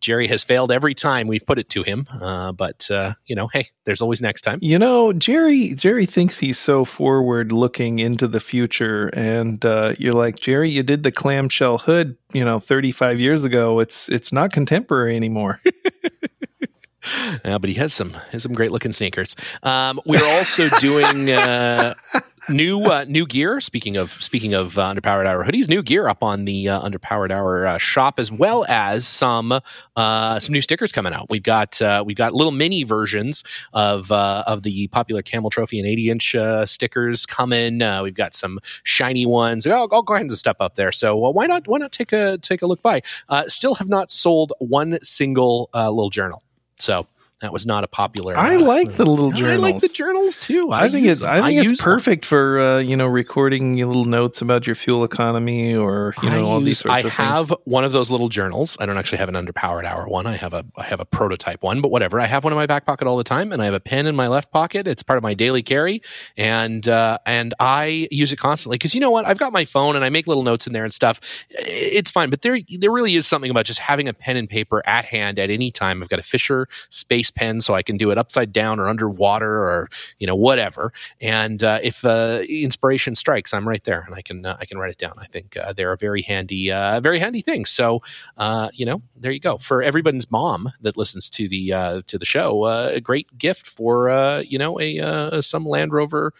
Gerry 0.00 0.28
has 0.28 0.44
failed 0.44 0.70
every 0.70 0.94
time 0.94 1.26
we've 1.26 1.44
put 1.44 1.58
it 1.58 1.68
to 1.70 1.82
him. 1.82 2.06
Uh, 2.20 2.52
but 2.52 2.88
uh, 2.90 3.14
you 3.26 3.34
know, 3.34 3.48
hey, 3.48 3.68
there's 3.84 4.00
always 4.00 4.20
next 4.20 4.42
time. 4.42 4.58
You 4.62 4.78
know, 4.78 5.12
Gerry. 5.12 5.74
Gerry 5.74 6.06
thinks 6.06 6.38
he's 6.38 6.58
so 6.58 6.84
forward 6.84 7.52
looking 7.52 7.98
into 7.98 8.28
the 8.28 8.40
future, 8.40 9.10
and 9.12 9.64
uh, 9.64 9.94
you're 9.98 10.12
like, 10.12 10.38
Gerry, 10.38 10.70
you 10.70 10.82
did 10.82 11.02
the 11.02 11.12
clamshell 11.12 11.78
hood, 11.78 12.16
you 12.32 12.44
know, 12.44 12.60
35 12.60 13.20
years 13.20 13.44
ago. 13.44 13.80
It's 13.80 14.08
it's 14.08 14.32
not 14.32 14.52
contemporary 14.52 15.16
anymore. 15.16 15.60
Uh, 17.44 17.58
but 17.58 17.70
he 17.70 17.74
has 17.74 17.94
some 17.94 18.10
has 18.32 18.42
some 18.42 18.52
great 18.52 18.70
looking 18.70 18.92
sneakers. 18.92 19.34
Um, 19.62 19.98
we're 20.04 20.22
also 20.22 20.68
doing. 20.80 21.30
New 22.50 22.80
uh, 22.84 23.04
new 23.06 23.26
gear. 23.26 23.60
Speaking 23.60 23.96
of 23.98 24.12
speaking 24.22 24.54
of 24.54 24.78
uh, 24.78 24.94
underpowered 24.94 25.26
hour 25.26 25.44
hoodies, 25.44 25.68
new 25.68 25.82
gear 25.82 26.08
up 26.08 26.22
on 26.22 26.46
the 26.46 26.68
uh, 26.68 26.80
underpowered 26.80 27.30
hour 27.30 27.66
uh, 27.66 27.78
shop, 27.78 28.18
as 28.18 28.32
well 28.32 28.64
as 28.68 29.06
some 29.06 29.60
uh, 29.96 30.40
some 30.40 30.52
new 30.52 30.62
stickers 30.62 30.90
coming 30.90 31.12
out. 31.12 31.26
We've 31.28 31.42
got 31.42 31.80
uh, 31.82 32.02
we've 32.06 32.16
got 32.16 32.32
little 32.32 32.52
mini 32.52 32.84
versions 32.84 33.44
of 33.74 34.10
of 34.10 34.62
the 34.62 34.88
popular 34.88 35.20
Camel 35.20 35.50
Trophy 35.50 35.78
and 35.78 35.86
80 35.86 36.10
inch 36.10 36.36
stickers 36.70 37.26
coming. 37.26 37.80
we've 38.02 38.14
got 38.14 38.34
some 38.34 38.60
shiny 38.82 39.26
ones. 39.26 39.66
Oh, 39.66 39.86
all 39.90 40.02
kinds 40.02 40.32
of 40.32 40.38
stuff 40.38 40.56
up 40.60 40.74
there. 40.76 40.92
So 40.92 41.16
why 41.16 41.46
not 41.46 41.68
why 41.68 41.78
not 41.78 41.92
take 41.92 42.12
a 42.12 42.38
take 42.38 42.62
a 42.62 42.66
look 42.66 42.80
by? 42.80 43.02
still 43.48 43.74
have 43.74 43.88
not 43.88 44.10
sold 44.10 44.54
one 44.58 44.98
single 45.02 45.68
little 45.74 46.10
journal. 46.10 46.42
So 46.78 47.06
that 47.40 47.52
was 47.52 47.64
not 47.64 47.84
a 47.84 47.86
popular. 47.86 48.36
I 48.36 48.56
uh, 48.56 48.60
like 48.60 48.96
the 48.96 49.06
little 49.06 49.30
journals. 49.30 49.64
I 49.64 49.70
like 49.70 49.78
the 49.78 49.88
journals 49.88 50.36
too. 50.36 50.72
I, 50.72 50.86
I 50.86 50.90
think 50.90 51.06
it's. 51.06 51.22
I 51.22 51.40
think 51.40 51.60
I 51.60 51.70
it's 51.70 51.80
perfect 51.80 52.22
them. 52.22 52.28
for 52.28 52.58
uh, 52.58 52.78
you 52.78 52.96
know 52.96 53.06
recording 53.06 53.76
little 53.76 54.06
notes 54.06 54.40
about 54.40 54.66
your 54.66 54.74
fuel 54.74 55.04
economy 55.04 55.76
or 55.76 56.14
you 56.20 56.30
know 56.30 56.44
all 56.44 56.60
these 56.60 56.80
sorts 56.80 56.94
I 56.94 56.98
of 56.98 57.02
things. 57.04 57.18
I 57.18 57.36
have 57.36 57.54
one 57.62 57.84
of 57.84 57.92
those 57.92 58.10
little 58.10 58.28
journals. 58.28 58.76
I 58.80 58.86
don't 58.86 58.98
actually 58.98 59.18
have 59.18 59.28
an 59.28 59.36
underpowered 59.36 59.84
hour 59.84 60.08
one. 60.08 60.26
I 60.26 60.34
have 60.36 60.52
a 60.52 60.64
I 60.76 60.82
have 60.84 60.98
a 60.98 61.04
prototype 61.04 61.62
one, 61.62 61.80
but 61.80 61.92
whatever. 61.92 62.18
I 62.18 62.26
have 62.26 62.42
one 62.42 62.52
in 62.52 62.56
my 62.56 62.66
back 62.66 62.84
pocket 62.84 63.06
all 63.06 63.16
the 63.16 63.24
time, 63.24 63.52
and 63.52 63.62
I 63.62 63.66
have 63.66 63.74
a 63.74 63.80
pen 63.80 64.06
in 64.06 64.16
my 64.16 64.26
left 64.26 64.50
pocket. 64.50 64.88
It's 64.88 65.04
part 65.04 65.16
of 65.16 65.22
my 65.22 65.34
daily 65.34 65.62
carry, 65.62 66.02
and 66.36 66.88
uh, 66.88 67.18
and 67.24 67.54
I 67.60 68.08
use 68.10 68.32
it 68.32 68.36
constantly 68.36 68.78
because 68.78 68.94
you 68.94 69.00
know 69.00 69.10
what? 69.10 69.26
I've 69.26 69.38
got 69.38 69.52
my 69.52 69.64
phone 69.64 69.94
and 69.94 70.04
I 70.04 70.08
make 70.08 70.26
little 70.26 70.42
notes 70.42 70.66
in 70.66 70.72
there 70.72 70.84
and 70.84 70.92
stuff. 70.92 71.20
It's 71.50 72.10
fine, 72.10 72.30
but 72.30 72.42
there 72.42 72.58
there 72.80 72.90
really 72.90 73.14
is 73.14 73.28
something 73.28 73.50
about 73.50 73.64
just 73.64 73.78
having 73.78 74.08
a 74.08 74.12
pen 74.12 74.36
and 74.36 74.50
paper 74.50 74.84
at 74.88 75.04
hand 75.04 75.38
at 75.38 75.50
any 75.50 75.70
time. 75.70 76.02
I've 76.02 76.08
got 76.08 76.18
a 76.18 76.24
Fisher 76.24 76.68
Space 76.90 77.27
pen, 77.30 77.60
so 77.60 77.74
I 77.74 77.82
can 77.82 77.96
do 77.96 78.10
it 78.10 78.18
upside 78.18 78.52
down 78.52 78.78
or 78.80 78.88
underwater 78.88 79.50
or 79.50 79.88
you 80.18 80.26
know 80.26 80.36
whatever. 80.36 80.92
And 81.20 81.62
uh, 81.62 81.80
if 81.82 82.04
uh, 82.04 82.42
inspiration 82.48 83.14
strikes, 83.14 83.52
I'm 83.54 83.68
right 83.68 83.82
there 83.84 84.04
and 84.06 84.14
I 84.14 84.22
can 84.22 84.44
uh, 84.44 84.56
I 84.60 84.66
can 84.66 84.78
write 84.78 84.90
it 84.90 84.98
down. 84.98 85.14
I 85.18 85.26
think 85.26 85.56
uh, 85.56 85.72
they're 85.72 85.92
a 85.92 85.96
very 85.96 86.22
handy 86.22 86.70
uh, 86.70 87.00
very 87.00 87.18
handy 87.18 87.42
thing. 87.42 87.64
So 87.64 88.02
uh, 88.36 88.68
you 88.72 88.86
know 88.86 89.02
there 89.16 89.32
you 89.32 89.40
go 89.40 89.58
for 89.58 89.82
everybody's 89.82 90.30
mom 90.30 90.72
that 90.80 90.96
listens 90.96 91.28
to 91.30 91.48
the 91.48 92.02
to 92.06 92.18
the 92.18 92.26
show. 92.26 92.66
a 92.66 93.00
great 93.00 93.36
gift 93.38 93.66
for 93.66 94.42
you 94.46 94.58
know 94.58 94.80
a 94.80 95.42
some 95.42 95.66
Land 95.66 95.92
Rover 95.92 96.32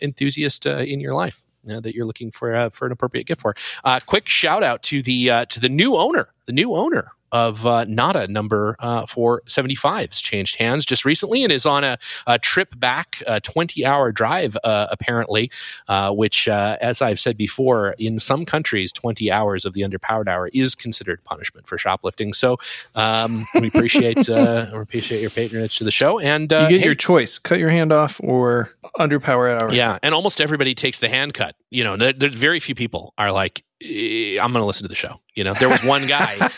enthusiast 0.00 0.66
in 0.66 1.00
your 1.00 1.14
life. 1.14 1.42
Uh, 1.70 1.78
that 1.78 1.94
you're 1.94 2.06
looking 2.06 2.32
for 2.32 2.52
uh, 2.56 2.70
for 2.70 2.86
an 2.86 2.92
appropriate 2.92 3.24
gift 3.24 3.40
for. 3.40 3.54
Uh, 3.84 4.00
quick 4.04 4.26
shout 4.26 4.64
out 4.64 4.82
to 4.82 5.00
the 5.00 5.46
to 5.48 5.60
the 5.60 5.68
new 5.68 5.96
owner, 5.96 6.28
the 6.46 6.52
new 6.52 6.74
owner 6.74 7.12
of 7.32 7.66
uh, 7.66 7.84
Nada 7.84 8.28
number 8.28 8.76
uh, 8.78 9.06
475 9.06 10.10
has 10.10 10.20
changed 10.20 10.56
hands 10.56 10.84
just 10.84 11.04
recently 11.04 11.42
and 11.42 11.50
is 11.50 11.66
on 11.66 11.82
a, 11.82 11.98
a 12.26 12.38
trip 12.38 12.78
back, 12.78 13.22
a 13.26 13.40
20 13.40 13.84
hour 13.84 14.12
drive, 14.12 14.56
uh, 14.62 14.86
apparently, 14.90 15.50
uh, 15.88 16.12
which, 16.12 16.46
uh, 16.46 16.76
as 16.80 17.02
I've 17.02 17.18
said 17.18 17.36
before, 17.36 17.94
in 17.98 18.18
some 18.18 18.44
countries, 18.44 18.92
20 18.92 19.30
hours 19.32 19.64
of 19.64 19.72
the 19.72 19.80
underpowered 19.80 20.28
hour 20.28 20.48
is 20.52 20.74
considered 20.74 21.24
punishment 21.24 21.66
for 21.66 21.78
shoplifting. 21.78 22.32
So 22.32 22.58
um, 22.94 23.46
we 23.54 23.68
appreciate 23.68 24.28
uh, 24.28 24.70
we 24.72 24.80
appreciate 24.80 25.20
your 25.20 25.30
patronage 25.30 25.78
to 25.78 25.84
the 25.84 25.90
show. 25.90 26.18
And 26.18 26.42
you 26.42 26.68
get 26.68 26.80
hey, 26.80 26.84
your 26.84 26.94
choice 26.94 27.38
cut 27.38 27.58
your 27.58 27.70
hand 27.70 27.92
off 27.92 28.20
or 28.22 28.70
underpowered 28.98 29.62
hour. 29.62 29.72
Yeah. 29.72 29.98
And 30.02 30.14
almost 30.14 30.40
everybody 30.40 30.74
takes 30.74 30.98
the 30.98 31.08
hand 31.08 31.34
cut. 31.34 31.56
You 31.70 31.84
know, 31.84 31.96
there's 31.96 32.34
very 32.34 32.60
few 32.60 32.74
people 32.74 33.14
are 33.16 33.32
like, 33.32 33.64
I'm 33.84 34.52
going 34.52 34.62
to 34.62 34.66
listen 34.66 34.84
to 34.84 34.88
the 34.88 34.94
show. 34.94 35.20
You 35.34 35.44
know, 35.44 35.54
there 35.54 35.68
was 35.68 35.82
one 35.82 36.06
guy, 36.06 36.50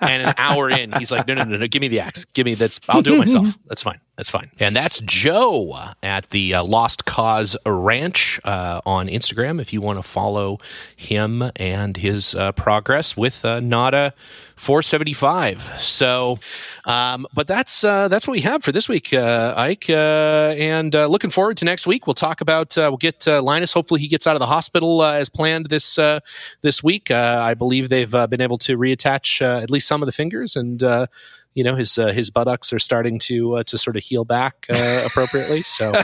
and 0.00 0.22
an 0.22 0.34
hour 0.36 0.70
in, 0.70 0.92
he's 0.92 1.10
like, 1.10 1.26
no, 1.26 1.34
no, 1.34 1.44
no, 1.44 1.56
no, 1.56 1.68
give 1.68 1.80
me 1.80 1.88
the 1.88 2.00
axe. 2.00 2.24
Give 2.26 2.44
me 2.44 2.54
that's, 2.54 2.80
I'll 2.88 3.02
do 3.02 3.14
it 3.14 3.18
myself. 3.18 3.48
That's 3.66 3.82
fine. 3.82 4.00
That's 4.16 4.30
fine. 4.30 4.50
And 4.58 4.74
that's 4.74 5.00
Joe 5.00 5.90
at 6.02 6.30
the 6.30 6.54
uh, 6.54 6.64
Lost 6.64 7.04
Cause 7.04 7.54
Ranch 7.66 8.40
uh, 8.44 8.80
on 8.86 9.08
Instagram 9.08 9.60
if 9.60 9.74
you 9.74 9.82
want 9.82 9.98
to 9.98 10.02
follow 10.02 10.58
him 10.96 11.50
and 11.56 11.98
his 11.98 12.34
uh, 12.34 12.52
progress 12.52 13.14
with 13.14 13.44
uh, 13.44 13.60
Nada 13.60 14.14
475. 14.56 15.74
So, 15.80 16.38
um, 16.86 17.26
but 17.34 17.46
that's 17.46 17.84
uh, 17.84 18.08
that's 18.08 18.26
what 18.26 18.32
we 18.32 18.40
have 18.40 18.64
for 18.64 18.72
this 18.72 18.88
week, 18.88 19.12
uh, 19.12 19.52
Ike. 19.54 19.90
And 19.90 20.94
looking 20.94 21.28
forward 21.28 21.58
to 21.58 21.66
next 21.66 21.86
week. 21.86 22.06
We'll 22.06 22.14
talk 22.14 22.40
about 22.40 22.74
we'll 22.74 22.96
get 22.96 23.26
Linus. 23.26 23.74
Hopefully, 23.74 24.00
he 24.00 24.08
gets 24.08 24.26
out 24.26 24.34
of 24.34 24.40
the 24.40 24.46
hospital 24.46 25.04
as 25.04 25.28
planned 25.28 25.66
this 25.68 25.98
this 26.62 26.82
week. 26.82 27.10
I 27.10 27.52
believe 27.52 27.90
they've 27.90 28.10
been 28.10 28.40
able 28.40 28.56
to 28.58 28.78
reattach 28.78 29.42
at 29.42 29.70
least 29.70 29.86
some 29.86 30.02
of 30.02 30.06
the 30.06 30.12
fingers 30.12 30.56
and 30.56 30.82
you 31.56 31.64
know 31.64 31.74
his 31.74 31.96
uh, 31.96 32.08
his 32.08 32.28
buttocks 32.30 32.70
are 32.74 32.78
starting 32.78 33.18
to 33.18 33.54
uh, 33.56 33.62
to 33.64 33.78
sort 33.78 33.96
of 33.96 34.02
heal 34.02 34.26
back 34.26 34.66
uh, 34.68 35.02
appropriately. 35.06 35.62
So 35.62 35.94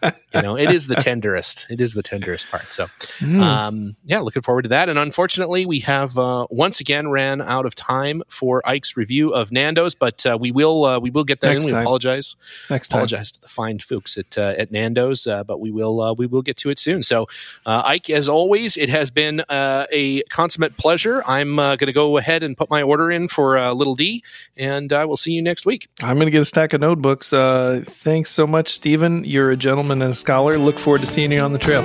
you 0.00 0.42
know 0.42 0.56
it 0.56 0.72
is 0.72 0.86
the 0.86 0.94
tenderest. 0.94 1.66
It 1.68 1.82
is 1.82 1.92
the 1.92 2.02
tenderest 2.02 2.50
part. 2.50 2.64
So 2.72 2.86
mm. 3.18 3.38
um, 3.38 3.94
yeah, 4.06 4.20
looking 4.20 4.40
forward 4.40 4.62
to 4.62 4.70
that. 4.70 4.88
And 4.88 4.98
unfortunately, 4.98 5.66
we 5.66 5.80
have 5.80 6.18
uh, 6.18 6.46
once 6.48 6.80
again 6.80 7.08
ran 7.08 7.42
out 7.42 7.66
of 7.66 7.74
time 7.74 8.22
for 8.28 8.66
Ike's 8.66 8.96
review 8.96 9.34
of 9.34 9.52
Nando's, 9.52 9.94
but 9.94 10.24
uh, 10.24 10.38
we 10.40 10.50
will 10.50 10.86
uh, 10.86 10.98
we 10.98 11.10
will 11.10 11.24
get 11.24 11.42
that 11.42 11.52
Next 11.52 11.66
in. 11.66 11.66
We 11.66 11.72
time. 11.72 11.82
apologize. 11.82 12.34
Next 12.70 12.88
time. 12.88 13.00
apologize 13.00 13.32
to 13.32 13.40
the 13.42 13.48
fine 13.48 13.78
folks 13.80 14.16
at 14.16 14.38
at 14.38 14.72
Nando's, 14.72 15.24
but 15.24 15.60
we 15.60 15.70
will 15.70 16.16
we 16.16 16.26
will 16.26 16.42
get 16.42 16.56
to 16.58 16.70
it 16.70 16.78
soon. 16.78 17.02
So 17.02 17.26
Ike, 17.66 18.08
as 18.08 18.30
always, 18.30 18.78
it 18.78 18.88
has 18.88 19.10
been 19.10 19.44
a 19.50 20.22
consummate 20.30 20.78
pleasure. 20.78 21.22
I'm 21.26 21.56
going 21.56 21.78
to 21.80 21.92
go 21.92 22.16
ahead 22.16 22.42
and 22.42 22.56
put 22.56 22.70
my 22.70 22.80
order 22.80 23.10
in 23.10 23.28
for 23.28 23.58
a 23.58 23.74
Little 23.74 23.94
D 23.94 24.24
and 24.56 24.85
and 24.92 24.98
I 24.98 25.04
will 25.04 25.16
see 25.16 25.32
you 25.32 25.42
next 25.42 25.66
week. 25.66 25.88
I'm 26.02 26.16
going 26.16 26.26
to 26.26 26.30
get 26.30 26.42
a 26.42 26.44
stack 26.44 26.72
of 26.72 26.80
notebooks. 26.80 27.32
Uh, 27.32 27.82
thanks 27.84 28.30
so 28.30 28.46
much, 28.46 28.72
Stephen. 28.72 29.24
You're 29.24 29.50
a 29.50 29.56
gentleman 29.56 30.02
and 30.02 30.12
a 30.12 30.14
scholar. 30.14 30.58
Look 30.58 30.78
forward 30.78 31.00
to 31.00 31.06
seeing 31.06 31.32
you 31.32 31.40
on 31.40 31.52
the 31.52 31.58
trail. 31.58 31.84